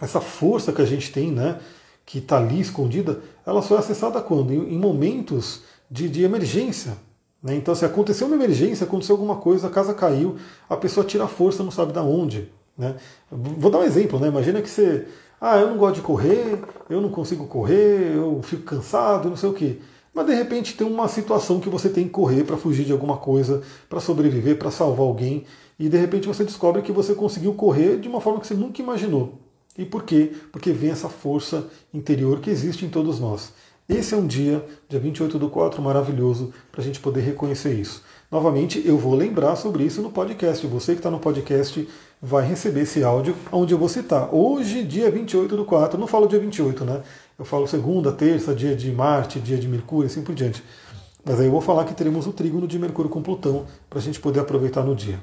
[0.00, 1.60] essa força que a gente tem, né,
[2.06, 4.54] que está ali escondida, ela só é acessada quando?
[4.54, 6.96] Em, em momentos de, de emergência.
[7.42, 7.54] Né?
[7.56, 11.28] Então, se aconteceu uma emergência, aconteceu alguma coisa, a casa caiu, a pessoa tira a
[11.28, 12.50] força, não sabe de onde.
[12.74, 12.96] Né?
[13.30, 14.28] Vou dar um exemplo, né?
[14.28, 15.06] Imagina que você.
[15.38, 16.58] Ah, eu não gosto de correr,
[16.88, 19.78] eu não consigo correr, eu fico cansado, não sei o quê.
[20.14, 23.18] Mas de repente tem uma situação que você tem que correr para fugir de alguma
[23.18, 25.44] coisa, para sobreviver, para salvar alguém
[25.78, 28.82] e de repente você descobre que você conseguiu correr de uma forma que você nunca
[28.82, 29.38] imaginou.
[29.76, 30.32] E por quê?
[30.50, 33.52] Porque vem essa força interior que existe em todos nós.
[33.88, 38.02] Esse é um dia, dia 28 do 4, maravilhoso para a gente poder reconhecer isso.
[38.30, 40.66] Novamente, eu vou lembrar sobre isso no podcast.
[40.66, 41.88] Você que está no podcast
[42.20, 44.28] vai receber esse áudio onde eu vou citar.
[44.34, 47.02] Hoje, dia 28 do 4, não falo dia 28, né?
[47.38, 50.62] Eu falo segunda, terça, dia de Marte, dia de Mercúrio, assim por diante.
[51.24, 54.02] Mas aí eu vou falar que teremos o trígono de Mercúrio com Plutão para a
[54.02, 55.18] gente poder aproveitar no dia.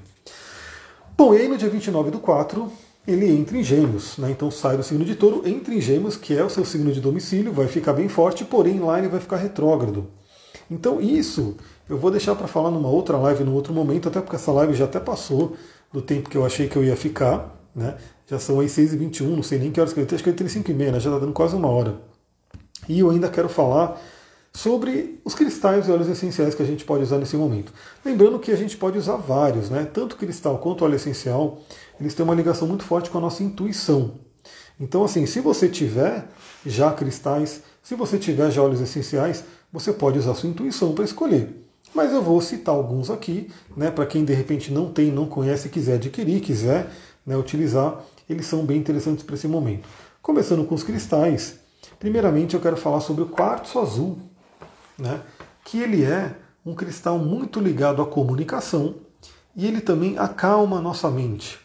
[1.18, 2.70] Bom, e aí no dia 29 do 4,
[3.08, 4.32] ele entra em gêmeos, né?
[4.32, 7.00] então sai do signo de touro, entra em gêmeos, que é o seu signo de
[7.00, 10.08] domicílio, vai ficar bem forte, porém lá ele vai ficar retrógrado.
[10.70, 11.56] Então isso
[11.88, 14.74] eu vou deixar para falar numa outra live, num outro momento, até porque essa live
[14.74, 15.56] já até passou
[15.94, 17.96] do tempo que eu achei que eu ia ficar, né?
[18.28, 20.50] Já são aí 6h21, não sei nem que horas que eu acho que eu entrei
[20.50, 21.00] 5 e meia, né?
[21.00, 21.96] já está dando quase uma hora.
[22.90, 24.02] E eu ainda quero falar
[24.56, 27.74] sobre os cristais e óleos essenciais que a gente pode usar nesse momento.
[28.06, 29.84] Lembrando que a gente pode usar vários, né?
[29.84, 31.60] tanto cristal quanto óleo essencial,
[32.00, 34.14] eles têm uma ligação muito forte com a nossa intuição.
[34.80, 36.30] Então, assim, se você tiver
[36.66, 39.44] já cristais, se você tiver já óleos essenciais,
[39.74, 41.68] você pode usar sua intuição para escolher.
[41.94, 45.68] Mas eu vou citar alguns aqui, né, para quem de repente não tem, não conhece,
[45.68, 46.90] quiser adquirir, quiser
[47.26, 49.86] né, utilizar, eles são bem interessantes para esse momento.
[50.22, 51.60] Começando com os cristais,
[52.00, 54.18] primeiramente eu quero falar sobre o quartzo azul,
[54.98, 55.22] né,
[55.64, 56.36] que ele é
[56.66, 58.96] um cristal muito ligado à comunicação
[59.56, 61.60] e ele também acalma a nossa mente.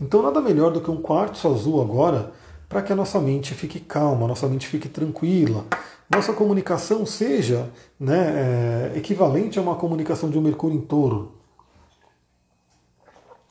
[0.00, 2.32] Então nada melhor do que um quartzo azul agora
[2.68, 5.64] para que a nossa mente fique calma, a nossa mente fique tranquila,
[6.08, 11.36] nossa comunicação seja né, é, equivalente a uma comunicação de um Mercúrio em touro.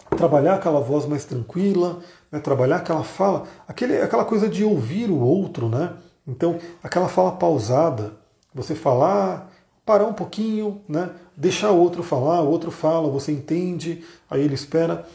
[0.09, 5.19] Trabalhar aquela voz mais tranquila, né, trabalhar aquela fala, aquele, aquela coisa de ouvir o
[5.19, 5.93] outro, né?
[6.27, 8.18] Então, aquela fala pausada,
[8.61, 9.51] você falar,
[9.85, 14.53] parar um pouquinho, né, deixar o outro falar, o outro fala, você entende, aí ele
[14.53, 15.05] espera.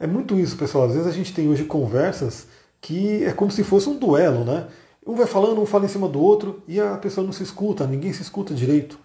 [0.00, 0.86] É muito isso, pessoal.
[0.86, 2.48] Às vezes a gente tem hoje conversas
[2.80, 4.66] que é como se fosse um duelo, né?
[5.06, 7.86] Um vai falando, um fala em cima do outro e a pessoa não se escuta,
[7.86, 8.98] ninguém se escuta direito.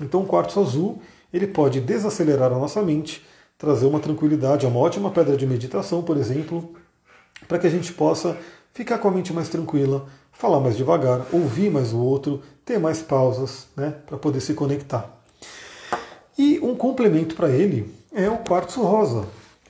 [0.00, 1.00] Então o quartzo azul
[1.32, 3.24] ele pode desacelerar a nossa mente,
[3.58, 6.74] trazer uma tranquilidade, é uma ótima pedra de meditação, por exemplo,
[7.46, 8.36] para que a gente possa
[8.72, 10.06] ficar com a mente mais tranquila,
[10.40, 15.22] falar mais devagar, ouvir mais o outro, ter mais pausas, né, para poder se conectar.
[16.38, 19.26] E um complemento para ele é o quartzo rosa,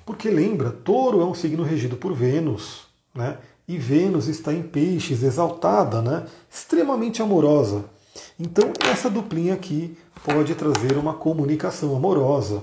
[0.07, 3.39] porque lembra, touro é um signo regido por Vênus, né?
[3.67, 6.27] E Vênus está em peixes, exaltada, né?
[6.49, 7.85] extremamente amorosa.
[8.39, 12.63] Então, essa duplinha aqui pode trazer uma comunicação amorosa.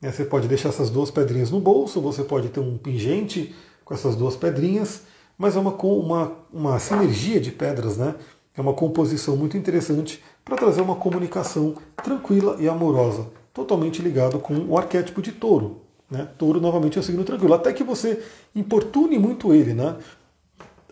[0.00, 3.94] Né, você pode deixar essas duas pedrinhas no bolso, você pode ter um pingente com
[3.94, 5.02] essas duas pedrinhas,
[5.36, 8.14] mas é uma, uma, uma sinergia de pedras, né?
[8.56, 14.54] É uma composição muito interessante para trazer uma comunicação tranquila e amorosa, totalmente ligado com
[14.68, 15.80] o arquétipo de touro.
[16.08, 16.28] Né?
[16.38, 18.22] Touro novamente é um signo tranquilo, até que você
[18.54, 19.96] importune muito ele, né?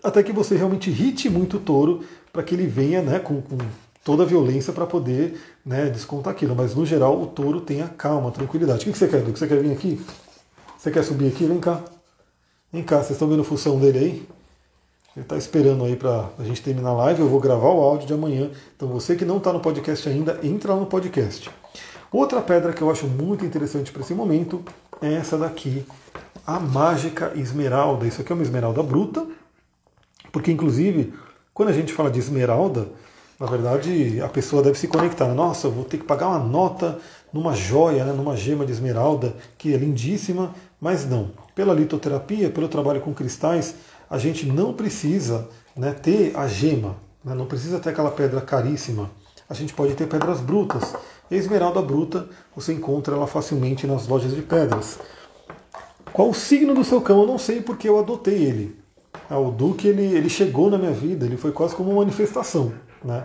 [0.02, 2.00] até que você realmente irrite muito o touro
[2.32, 3.58] para que ele venha né, com, com
[4.02, 6.56] toda a violência para poder né, descontar aquilo.
[6.56, 8.88] Mas no geral o touro tem a calma, a tranquilidade.
[8.88, 9.36] O que você quer, Edu?
[9.36, 10.00] Você quer vir aqui?
[10.76, 11.44] Você quer subir aqui?
[11.44, 11.80] Vem cá.
[12.72, 14.28] Vem cá, vocês estão vendo a função dele aí?
[15.14, 17.20] Ele está esperando aí para a gente terminar a live.
[17.20, 18.50] Eu vou gravar o áudio de amanhã.
[18.74, 21.50] Então você que não está no podcast ainda, entra lá no podcast.
[22.10, 24.64] Outra pedra que eu acho muito interessante para esse momento
[25.02, 25.84] é essa daqui,
[26.46, 28.06] a mágica esmeralda.
[28.06, 29.26] Isso aqui é uma esmeralda bruta,
[30.32, 31.12] porque inclusive
[31.52, 32.88] quando a gente fala de esmeralda,
[33.38, 35.28] na verdade a pessoa deve se conectar.
[35.34, 36.98] Nossa, eu vou ter que pagar uma nota
[37.30, 41.30] numa joia, né, numa gema de esmeralda, que é lindíssima, mas não.
[41.54, 43.76] Pela litoterapia, pelo trabalho com cristais,
[44.10, 49.08] a gente não precisa né, ter a gema, né, não precisa ter aquela pedra caríssima.
[49.48, 50.92] A gente pode ter pedras brutas.
[51.30, 54.98] E a esmeralda bruta, você encontra ela facilmente nas lojas de pedras.
[56.12, 57.20] Qual o signo do seu cão?
[57.20, 58.76] Eu não sei porque eu adotei ele.
[59.30, 62.72] Ah, o Duque ele, ele chegou na minha vida, ele foi quase como uma manifestação.
[63.04, 63.24] Né?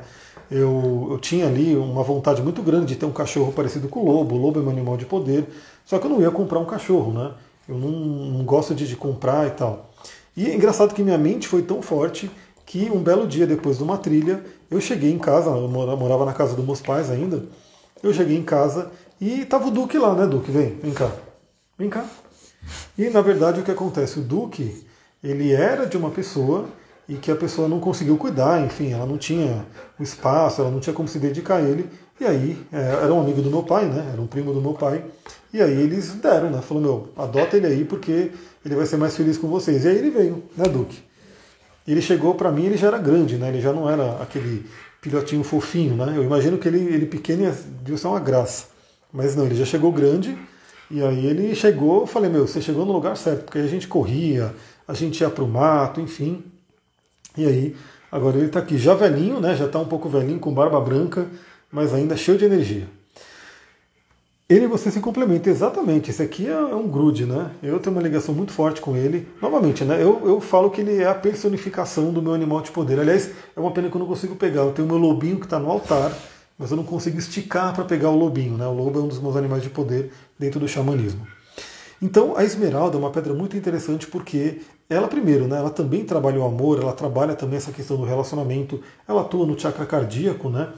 [0.49, 4.05] Eu, eu tinha ali uma vontade muito grande de ter um cachorro parecido com o
[4.05, 4.35] lobo.
[4.35, 5.47] O lobo é meu animal de poder.
[5.83, 7.31] Só que eu não ia comprar um cachorro, né?
[7.67, 9.91] Eu não, não gosto de, de comprar e tal.
[10.35, 12.29] E é engraçado que minha mente foi tão forte
[12.65, 16.33] que um belo dia depois de uma trilha, eu cheguei em casa, eu morava na
[16.33, 17.45] casa dos meus pais ainda,
[18.03, 20.51] eu cheguei em casa e tava o Duque lá, né, Duque?
[20.51, 21.11] Vem, vem cá.
[21.77, 22.05] Vem cá.
[22.97, 24.19] E na verdade o que acontece?
[24.19, 24.85] O Duque,
[25.23, 26.67] ele era de uma pessoa
[27.07, 29.65] e que a pessoa não conseguiu cuidar, enfim, ela não tinha
[29.97, 31.89] o espaço, ela não tinha como se dedicar a ele.
[32.19, 34.09] E aí, é, era um amigo do meu pai, né?
[34.11, 35.03] Era um primo do meu pai.
[35.53, 36.61] E aí eles deram, né?
[36.61, 38.31] Falou, meu, adota ele aí porque
[38.65, 39.85] ele vai ser mais feliz com vocês.
[39.85, 40.99] E aí ele veio, né, Duque?
[41.87, 43.49] Ele chegou para mim, ele já era grande, né?
[43.49, 44.65] Ele já não era aquele
[45.01, 46.13] filhotinho fofinho, né?
[46.15, 48.65] Eu imagino que ele, ele pequeno devia ser uma graça.
[49.11, 50.37] Mas não, ele já chegou grande.
[50.89, 53.87] E aí ele chegou, eu falei, meu, você chegou no lugar certo, porque a gente
[53.87, 54.53] corria,
[54.87, 56.43] a gente ia pro mato, enfim.
[57.37, 57.75] E aí,
[58.11, 59.55] agora ele está aqui já velhinho, né?
[59.55, 61.27] Já está um pouco velhinho, com barba branca,
[61.71, 62.87] mas ainda cheio de energia.
[64.49, 66.09] Ele e você se complementam, exatamente.
[66.09, 67.51] Esse aqui é um grude, né?
[67.61, 69.27] Eu tenho uma ligação muito forte com ele.
[69.41, 70.01] Novamente, né?
[70.01, 72.97] Eu, eu falo que ele é a personificação do meu animal de poder.
[72.97, 74.61] Aliás, é uma pena que eu não consigo pegar.
[74.61, 76.17] Eu tenho o meu lobinho que está no altar,
[76.57, 78.65] mas eu não consigo esticar para pegar o lobinho, né?
[78.65, 81.27] O lobo é um dos meus animais de poder dentro do xamanismo.
[82.01, 85.57] Então, a esmeralda é uma pedra muito interessante porque ela, primeiro, né?
[85.57, 89.59] Ela também trabalha o amor, ela trabalha também essa questão do relacionamento, ela atua no
[89.59, 90.69] chakra cardíaco, né?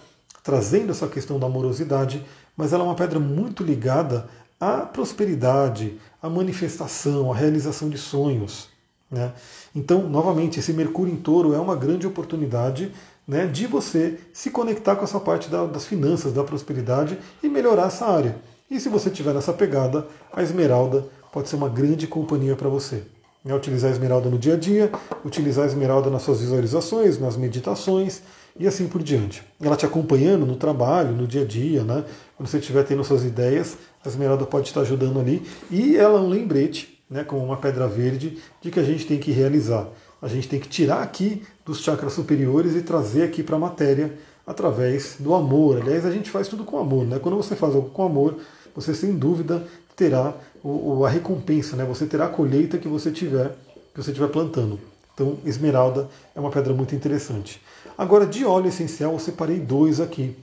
[0.44, 2.26] Trazendo essa questão da amorosidade
[2.60, 4.28] mas ela é uma pedra muito ligada
[4.60, 8.68] à prosperidade, à manifestação, à realização de sonhos.
[9.10, 9.32] Né?
[9.74, 12.92] Então, novamente, esse Mercúrio em touro é uma grande oportunidade
[13.26, 17.88] né, de você se conectar com essa parte da, das finanças, da prosperidade e melhorar
[17.88, 18.36] essa área.
[18.70, 23.04] E se você tiver nessa pegada, a esmeralda pode ser uma grande companhia para você.
[23.46, 24.92] É utilizar a esmeralda no dia a dia,
[25.24, 28.22] utilizar a esmeralda nas suas visualizações, nas meditações
[28.58, 29.44] e assim por diante.
[29.62, 32.04] Ela te acompanhando no trabalho, no dia a dia, né?
[32.36, 35.42] Quando você estiver tendo suas ideias, a esmeralda pode estar ajudando ali.
[35.70, 39.18] E ela é um lembrete, né, como uma pedra verde, de que a gente tem
[39.18, 39.88] que realizar.
[40.22, 44.14] A gente tem que tirar aqui dos chakras superiores e trazer aqui para a matéria
[44.46, 45.82] através do amor.
[45.82, 47.20] Aliás, a gente faz tudo com amor, né?
[47.20, 48.38] Quando você faz algo com amor,
[48.76, 50.34] você sem dúvida terá
[50.64, 51.86] o, a recompensa, né?
[51.86, 53.56] Você terá a colheita que você tiver,
[53.94, 54.80] que você estiver plantando.
[55.14, 57.62] Então, esmeralda é uma pedra muito interessante.
[58.00, 60.34] Agora, de óleo essencial, eu separei dois aqui.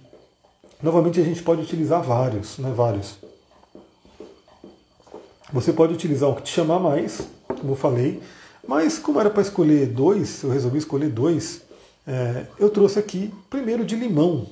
[0.82, 2.70] Novamente, a gente pode utilizar vários, né?
[2.70, 3.14] Vários.
[5.50, 8.20] Você pode utilizar o que te chamar mais, como eu falei,
[8.68, 11.62] mas como era para escolher dois, eu resolvi escolher dois.
[12.06, 14.46] É, eu trouxe aqui primeiro de limão,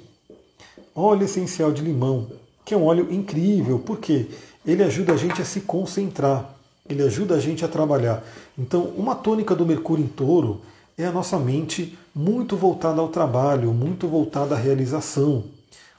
[0.95, 2.31] óleo essencial de limão,
[2.65, 4.29] que é um óleo incrível, porque
[4.65, 6.57] ele ajuda a gente a se concentrar,
[6.89, 8.25] ele ajuda a gente a trabalhar.
[8.59, 10.63] Então, uma tônica do Mercúrio em Touro
[10.97, 15.45] é a nossa mente muito voltada ao trabalho, muito voltada à realização.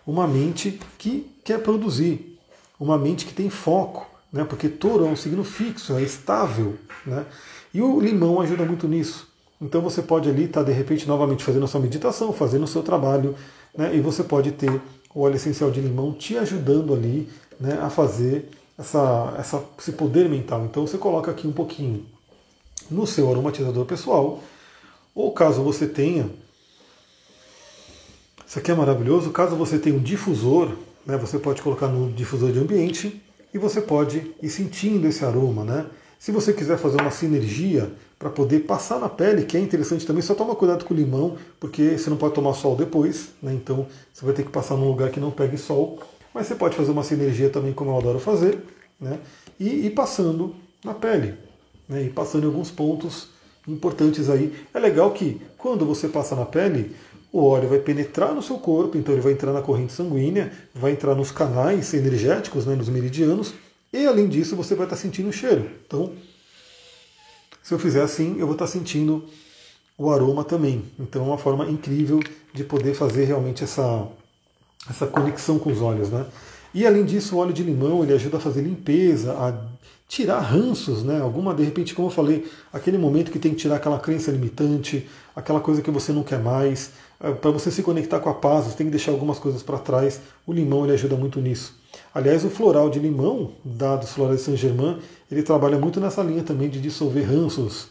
[0.08, 2.40] Uma mente que quer produzir,
[2.80, 4.44] uma mente que tem foco, né?
[4.44, 6.76] porque touro é um signo fixo, é estável.
[7.06, 7.26] Né?
[7.74, 9.28] E o limão ajuda muito nisso.
[9.62, 12.68] Então você pode ali estar tá, de repente novamente fazendo a sua meditação, fazendo o
[12.68, 13.36] seu trabalho,
[13.76, 13.96] né?
[13.96, 14.82] e você pode ter
[15.14, 20.30] o óleo essencial de limão te ajudando ali né, a fazer essa, essa, esse poder
[20.30, 20.66] mental.
[20.66, 22.06] Então você coloca aqui um pouquinho
[22.92, 24.42] no seu aromatizador pessoal,
[25.16, 26.30] ou caso você tenha,
[28.46, 32.52] isso aqui é maravilhoso, caso você tenha um difusor, né, você pode colocar no difusor
[32.52, 33.22] de ambiente
[33.54, 35.86] e você pode ir sentindo esse aroma, né?
[36.20, 40.22] Se você quiser fazer uma sinergia para poder passar na pele, que é interessante também,
[40.22, 43.54] só toma cuidado com o limão, porque você não pode tomar sol depois, né?
[43.54, 46.00] então você vai ter que passar num lugar que não pegue sol.
[46.34, 48.58] Mas você pode fazer uma sinergia também, como eu adoro fazer,
[49.00, 49.20] né?
[49.60, 51.36] e ir passando na pele,
[51.88, 52.04] né?
[52.04, 53.35] e passando em alguns pontos
[53.68, 54.54] importantes aí.
[54.74, 56.96] É legal que quando você passa na pele,
[57.32, 60.92] o óleo vai penetrar no seu corpo, então ele vai entrar na corrente sanguínea, vai
[60.92, 63.54] entrar nos canais energéticos, né, nos meridianos,
[63.92, 65.70] e além disso você vai estar sentindo o cheiro.
[65.86, 66.14] Então,
[67.62, 69.26] se eu fizer assim, eu vou estar sentindo
[69.98, 70.84] o aroma também.
[71.00, 72.20] Então é uma forma incrível
[72.54, 74.08] de poder fazer realmente essa,
[74.90, 76.10] essa conexão com os olhos.
[76.10, 76.26] Né?
[76.74, 79.54] E além disso, o óleo de limão ele ajuda a fazer limpeza, a
[80.08, 81.20] tirar ranços, né?
[81.20, 85.08] Alguma, de repente, como eu falei, aquele momento que tem que tirar aquela crença limitante,
[85.36, 86.92] aquela coisa que você não quer mais.
[87.20, 89.78] É, para você se conectar com a paz, você tem que deixar algumas coisas para
[89.78, 90.22] trás.
[90.46, 91.76] O limão ele ajuda muito nisso.
[92.14, 95.00] Aliás, o floral de limão, da dos Florais de Saint-Germain,
[95.32, 97.88] ele trabalha muito nessa linha também de dissolver ranços.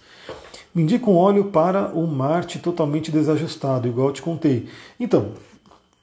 [0.75, 4.69] Me indica um óleo para o Marte totalmente desajustado, igual eu te contei.
[4.99, 5.33] Então,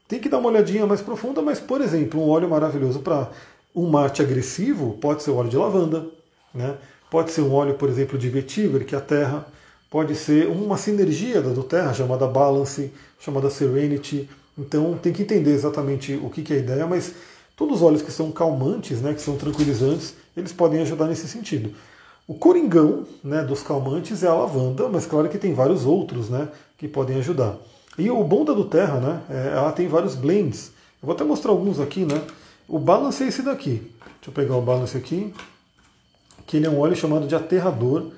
[0.08, 3.30] tem que dar uma olhadinha mais profunda, mas, por exemplo, um óleo maravilhoso para
[3.76, 6.06] um Marte agressivo pode ser o óleo de lavanda,
[6.54, 6.76] né?
[7.10, 9.46] pode ser um óleo, por exemplo, de vetiver, que é a terra,
[9.90, 14.30] pode ser uma sinergia da do terra, chamada Balance, chamada Serenity.
[14.58, 17.14] Então tem que entender exatamente o que é a ideia, mas
[17.56, 21.74] todos os óleos que são calmantes, né, que são tranquilizantes, eles podem ajudar nesse sentido.
[22.28, 26.48] O coringão né, dos calmantes é a lavanda, mas claro que tem vários outros né,
[26.78, 27.58] que podem ajudar.
[27.98, 30.72] E o bom da do Terra, né, é, ela tem vários blends.
[31.02, 32.06] Eu vou até mostrar alguns aqui.
[32.06, 32.22] Né?
[32.68, 33.92] O Balance é esse daqui.
[34.00, 35.34] Deixa eu pegar o Balance aqui.
[36.46, 38.12] Que ele é um óleo chamado de aterrador.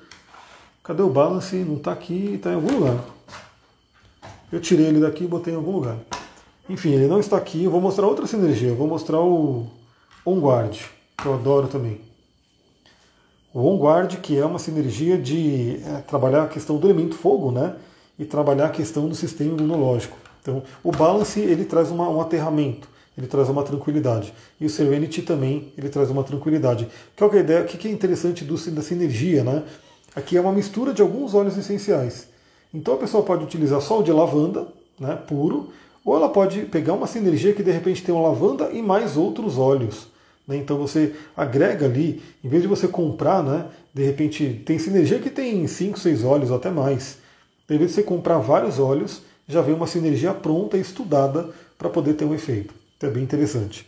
[0.82, 1.56] Cadê o Balance?
[1.56, 3.04] Não está aqui, está em algum lugar.
[4.52, 5.96] Eu tirei ele daqui e botei em algum lugar.
[6.68, 7.64] Enfim, ele não está aqui.
[7.64, 8.68] Eu vou mostrar outra sinergia.
[8.68, 9.66] Eu vou mostrar o
[10.24, 10.84] OnGuard,
[11.16, 12.00] que eu adoro também.
[13.52, 17.76] O OnGuard, que é uma sinergia de é, trabalhar a questão do elemento fogo, né?
[18.18, 20.16] E trabalhar a questão do sistema imunológico.
[20.42, 24.32] Então, o Balance, ele traz uma, um aterramento, ele traz uma tranquilidade.
[24.60, 26.88] E o Serenity também, ele traz uma tranquilidade.
[27.16, 27.62] Qual que é a ideia?
[27.62, 29.62] O que é interessante do, da sinergia, né?
[30.14, 32.28] Aqui é uma mistura de alguns óleos essenciais.
[32.72, 34.66] Então a pessoa pode utilizar só o de lavanda,
[34.98, 35.70] né, puro,
[36.04, 39.58] ou ela pode pegar uma sinergia que de repente tem uma lavanda e mais outros
[39.58, 40.08] óleos.
[40.46, 40.56] Né?
[40.56, 45.30] Então você agrega ali, em vez de você comprar, né, de repente tem sinergia que
[45.30, 47.18] tem 5, 6 óleos ou até mais.
[47.68, 51.88] Em vez de você comprar vários óleos, já vem uma sinergia pronta e estudada para
[51.88, 52.74] poder ter um efeito.
[52.96, 53.86] Então é bem interessante.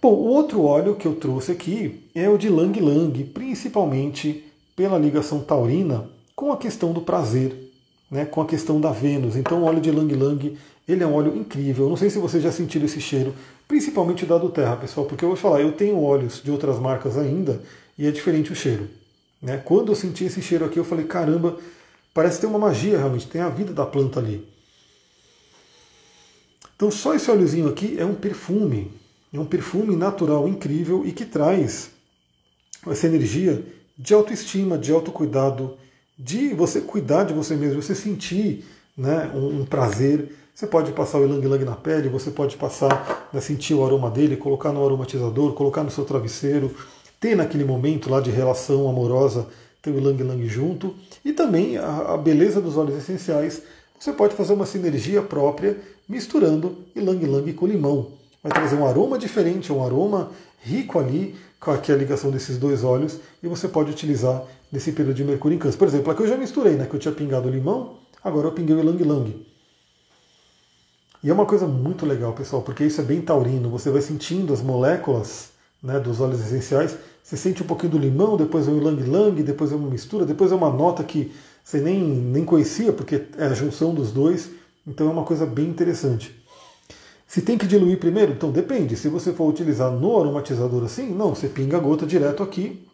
[0.00, 4.98] Bom, o outro óleo que eu trouxe aqui é o de Lang Lang, principalmente pela
[4.98, 7.54] ligação taurina com a questão do prazer,
[8.10, 9.36] né, com a questão da Vênus.
[9.36, 10.58] Então o óleo de Lang Lang
[10.88, 11.88] ele é um óleo incrível.
[11.88, 13.34] Não sei se vocês já sentiram esse cheiro,
[13.68, 17.16] principalmente da do Terra, pessoal, porque eu vou falar, eu tenho óleos de outras marcas
[17.16, 17.62] ainda
[17.96, 18.88] e é diferente o cheiro.
[19.40, 19.58] Né?
[19.64, 21.56] Quando eu senti esse cheiro aqui, eu falei, caramba,
[22.12, 24.46] parece ter uma magia realmente, tem a vida da planta ali.
[26.82, 28.90] Então só esse óleozinho aqui é um perfume,
[29.32, 31.92] é um perfume natural incrível e que traz
[32.88, 33.64] essa energia
[33.96, 35.76] de autoestima, de autocuidado,
[36.18, 38.64] de você cuidar de você mesmo, você sentir
[38.96, 40.34] né, um, um prazer.
[40.52, 44.10] Você pode passar o Ylang Ylang na pele, você pode passar, né, sentir o aroma
[44.10, 46.74] dele, colocar no aromatizador, colocar no seu travesseiro,
[47.20, 49.46] ter naquele momento lá de relação amorosa,
[49.80, 50.96] ter o Ylang Ylang junto.
[51.24, 53.62] E também a, a beleza dos óleos essenciais,
[53.96, 55.76] você pode fazer uma sinergia própria
[56.08, 58.08] misturando Ylang Ylang com limão.
[58.42, 60.30] Vai trazer um aroma diferente, um aroma
[60.60, 65.24] rico ali, com a ligação desses dois óleos, e você pode utilizar nesse período de
[65.24, 65.78] Mercúrio em Câncer.
[65.78, 66.86] Por exemplo, aqui eu já misturei, né?
[66.86, 69.46] Que eu tinha pingado limão, agora eu pinguei o Ylang Ylang.
[71.22, 73.70] E é uma coisa muito legal, pessoal, porque isso é bem taurino.
[73.70, 75.50] Você vai sentindo as moléculas
[75.80, 76.96] né, dos óleos essenciais.
[77.22, 80.26] Você sente um pouquinho do limão, depois vem o Lang Lang, depois é uma mistura,
[80.26, 81.32] depois é uma nota que
[81.62, 84.50] você nem, nem conhecia, porque é a junção dos dois.
[84.86, 86.34] Então é uma coisa bem interessante.
[87.26, 88.32] Se tem que diluir primeiro?
[88.32, 88.96] Então depende.
[88.96, 92.86] Se você for utilizar no aromatizador assim, não, você pinga a gota direto aqui.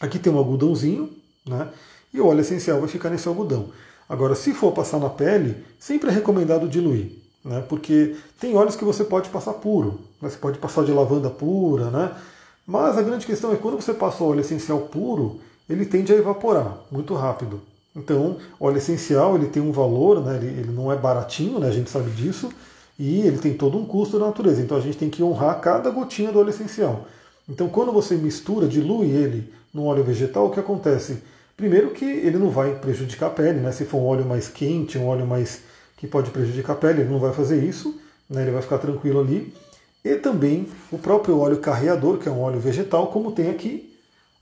[0.00, 1.10] Aqui tem um algodãozinho,
[1.46, 1.68] né?
[2.14, 3.70] E o óleo essencial vai ficar nesse algodão.
[4.08, 7.64] Agora, se for passar na pele, sempre é recomendado diluir né?
[7.68, 10.28] porque tem óleos que você pode passar puro, né?
[10.28, 12.14] você pode passar de lavanda pura, né?
[12.66, 16.16] mas a grande questão é quando você passa o óleo essencial puro, ele tende a
[16.16, 17.60] evaporar muito rápido.
[17.98, 20.36] Então, óleo essencial ele tem um valor, né?
[20.36, 21.68] ele, ele não é baratinho, né?
[21.68, 22.48] a gente sabe disso,
[22.98, 24.62] e ele tem todo um custo da natureza.
[24.62, 27.06] Então a gente tem que honrar cada gotinha do óleo essencial.
[27.48, 31.22] Então, quando você mistura, dilui ele no óleo vegetal, o que acontece?
[31.56, 33.72] Primeiro que ele não vai prejudicar a pele, né?
[33.72, 35.62] Se for um óleo mais quente, um óleo mais
[35.96, 39.20] que pode prejudicar a pele, ele não vai fazer isso, né, ele vai ficar tranquilo
[39.20, 39.52] ali.
[40.04, 43.92] E também o próprio óleo carreador, que é um óleo vegetal, como tem aqui.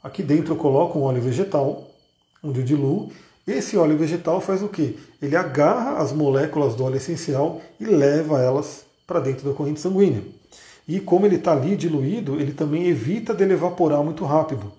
[0.02, 1.90] Aqui dentro eu coloco um óleo vegetal,
[2.42, 3.11] onde eu diluo.
[3.47, 4.97] Esse óleo vegetal faz o quê?
[5.22, 10.22] Ele agarra as moléculas do óleo essencial e leva elas para dentro da corrente sanguínea.
[10.88, 14.72] E como ele está ali diluído, ele também evita dele evaporar muito rápido.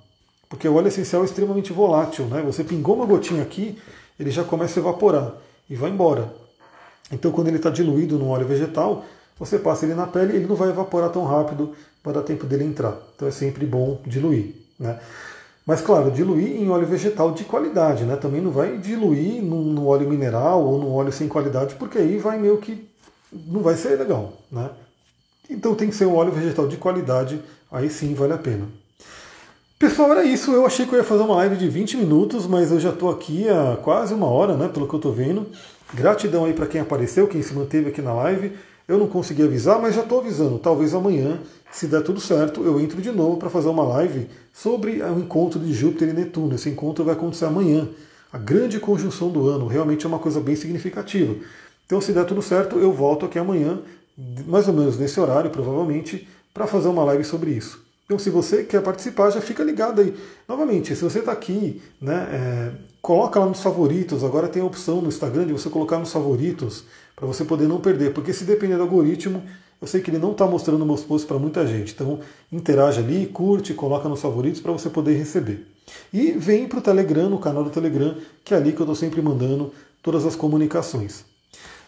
[0.50, 2.26] Porque o óleo essencial é extremamente volátil.
[2.26, 2.42] Né?
[2.42, 3.78] Você pingou uma gotinha aqui,
[4.20, 5.34] ele já começa a evaporar
[5.70, 6.34] e vai embora.
[7.12, 9.06] Então, quando ele está diluído no óleo vegetal,
[9.40, 12.66] você passa ele na pele, ele não vai evaporar tão rápido, vai dar tempo dele
[12.66, 12.98] entrar.
[13.16, 14.56] Então, é sempre bom diluir.
[14.78, 15.00] Né?
[15.68, 18.06] Mas, claro, diluir em óleo vegetal de qualidade.
[18.06, 18.16] Né?
[18.16, 22.40] Também não vai diluir no, óleo mineral ou no óleo sem qualidade, porque aí vai
[22.40, 22.88] meio que.
[23.34, 24.32] não vai ser legal.
[24.50, 24.70] Né?
[25.50, 28.66] Então, tem que ser um óleo vegetal de qualidade, aí sim vale a pena.
[29.78, 30.52] Pessoal, era isso.
[30.52, 33.12] Eu achei que eu ia fazer uma live de 20 minutos, mas eu já estou
[33.12, 34.70] aqui há quase uma hora, né?
[34.70, 35.48] Pelo que eu estou vendo.
[35.94, 38.54] Gratidão aí para quem apareceu, quem se manteve aqui na live.
[38.88, 40.58] Eu não consegui avisar, mas já estou avisando.
[40.60, 41.40] Talvez amanhã,
[41.72, 45.60] se der tudo certo, eu entro de novo para fazer uma live sobre o encontro
[45.60, 46.56] de Júpiter e Netuno.
[46.56, 47.88] Esse encontro vai acontecer amanhã.
[48.32, 51.36] A grande conjunção do ano realmente é uma coisa bem significativa.
[51.86, 53.80] Então, se der tudo certo, eu volto aqui amanhã,
[54.46, 57.86] mais ou menos nesse horário, provavelmente, para fazer uma live sobre isso.
[58.06, 60.14] Então, se você quer participar, já fica ligado aí.
[60.48, 64.24] Novamente, se você está aqui, né, é, coloca lá nos favoritos.
[64.24, 67.80] Agora tem a opção no Instagram de você colocar nos favoritos para você poder não
[67.80, 68.14] perder.
[68.14, 69.44] Porque se depender do algoritmo,
[69.82, 71.94] eu sei que ele não está mostrando meus posts para muita gente.
[71.94, 72.20] Então,
[72.52, 75.68] interage ali, curte, coloca nos favoritos para você poder receber.
[76.12, 78.96] E vem para o Telegram, no canal do Telegram, que é ali que eu estou
[78.96, 79.72] sempre mandando
[80.02, 81.26] todas as comunicações.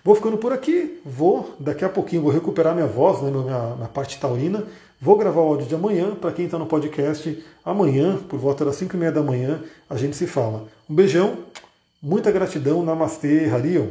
[0.04, 3.88] Vou ficando por aqui, vou, daqui a pouquinho, vou recuperar minha voz, né, minha, minha
[3.88, 4.64] parte taurina.
[5.02, 8.76] Vou gravar o áudio de amanhã, para quem está no podcast, amanhã, por volta das
[8.76, 10.68] 5 e meia da manhã, a gente se fala.
[10.90, 11.38] Um beijão,
[12.02, 13.88] muita gratidão, Namastê, Harion.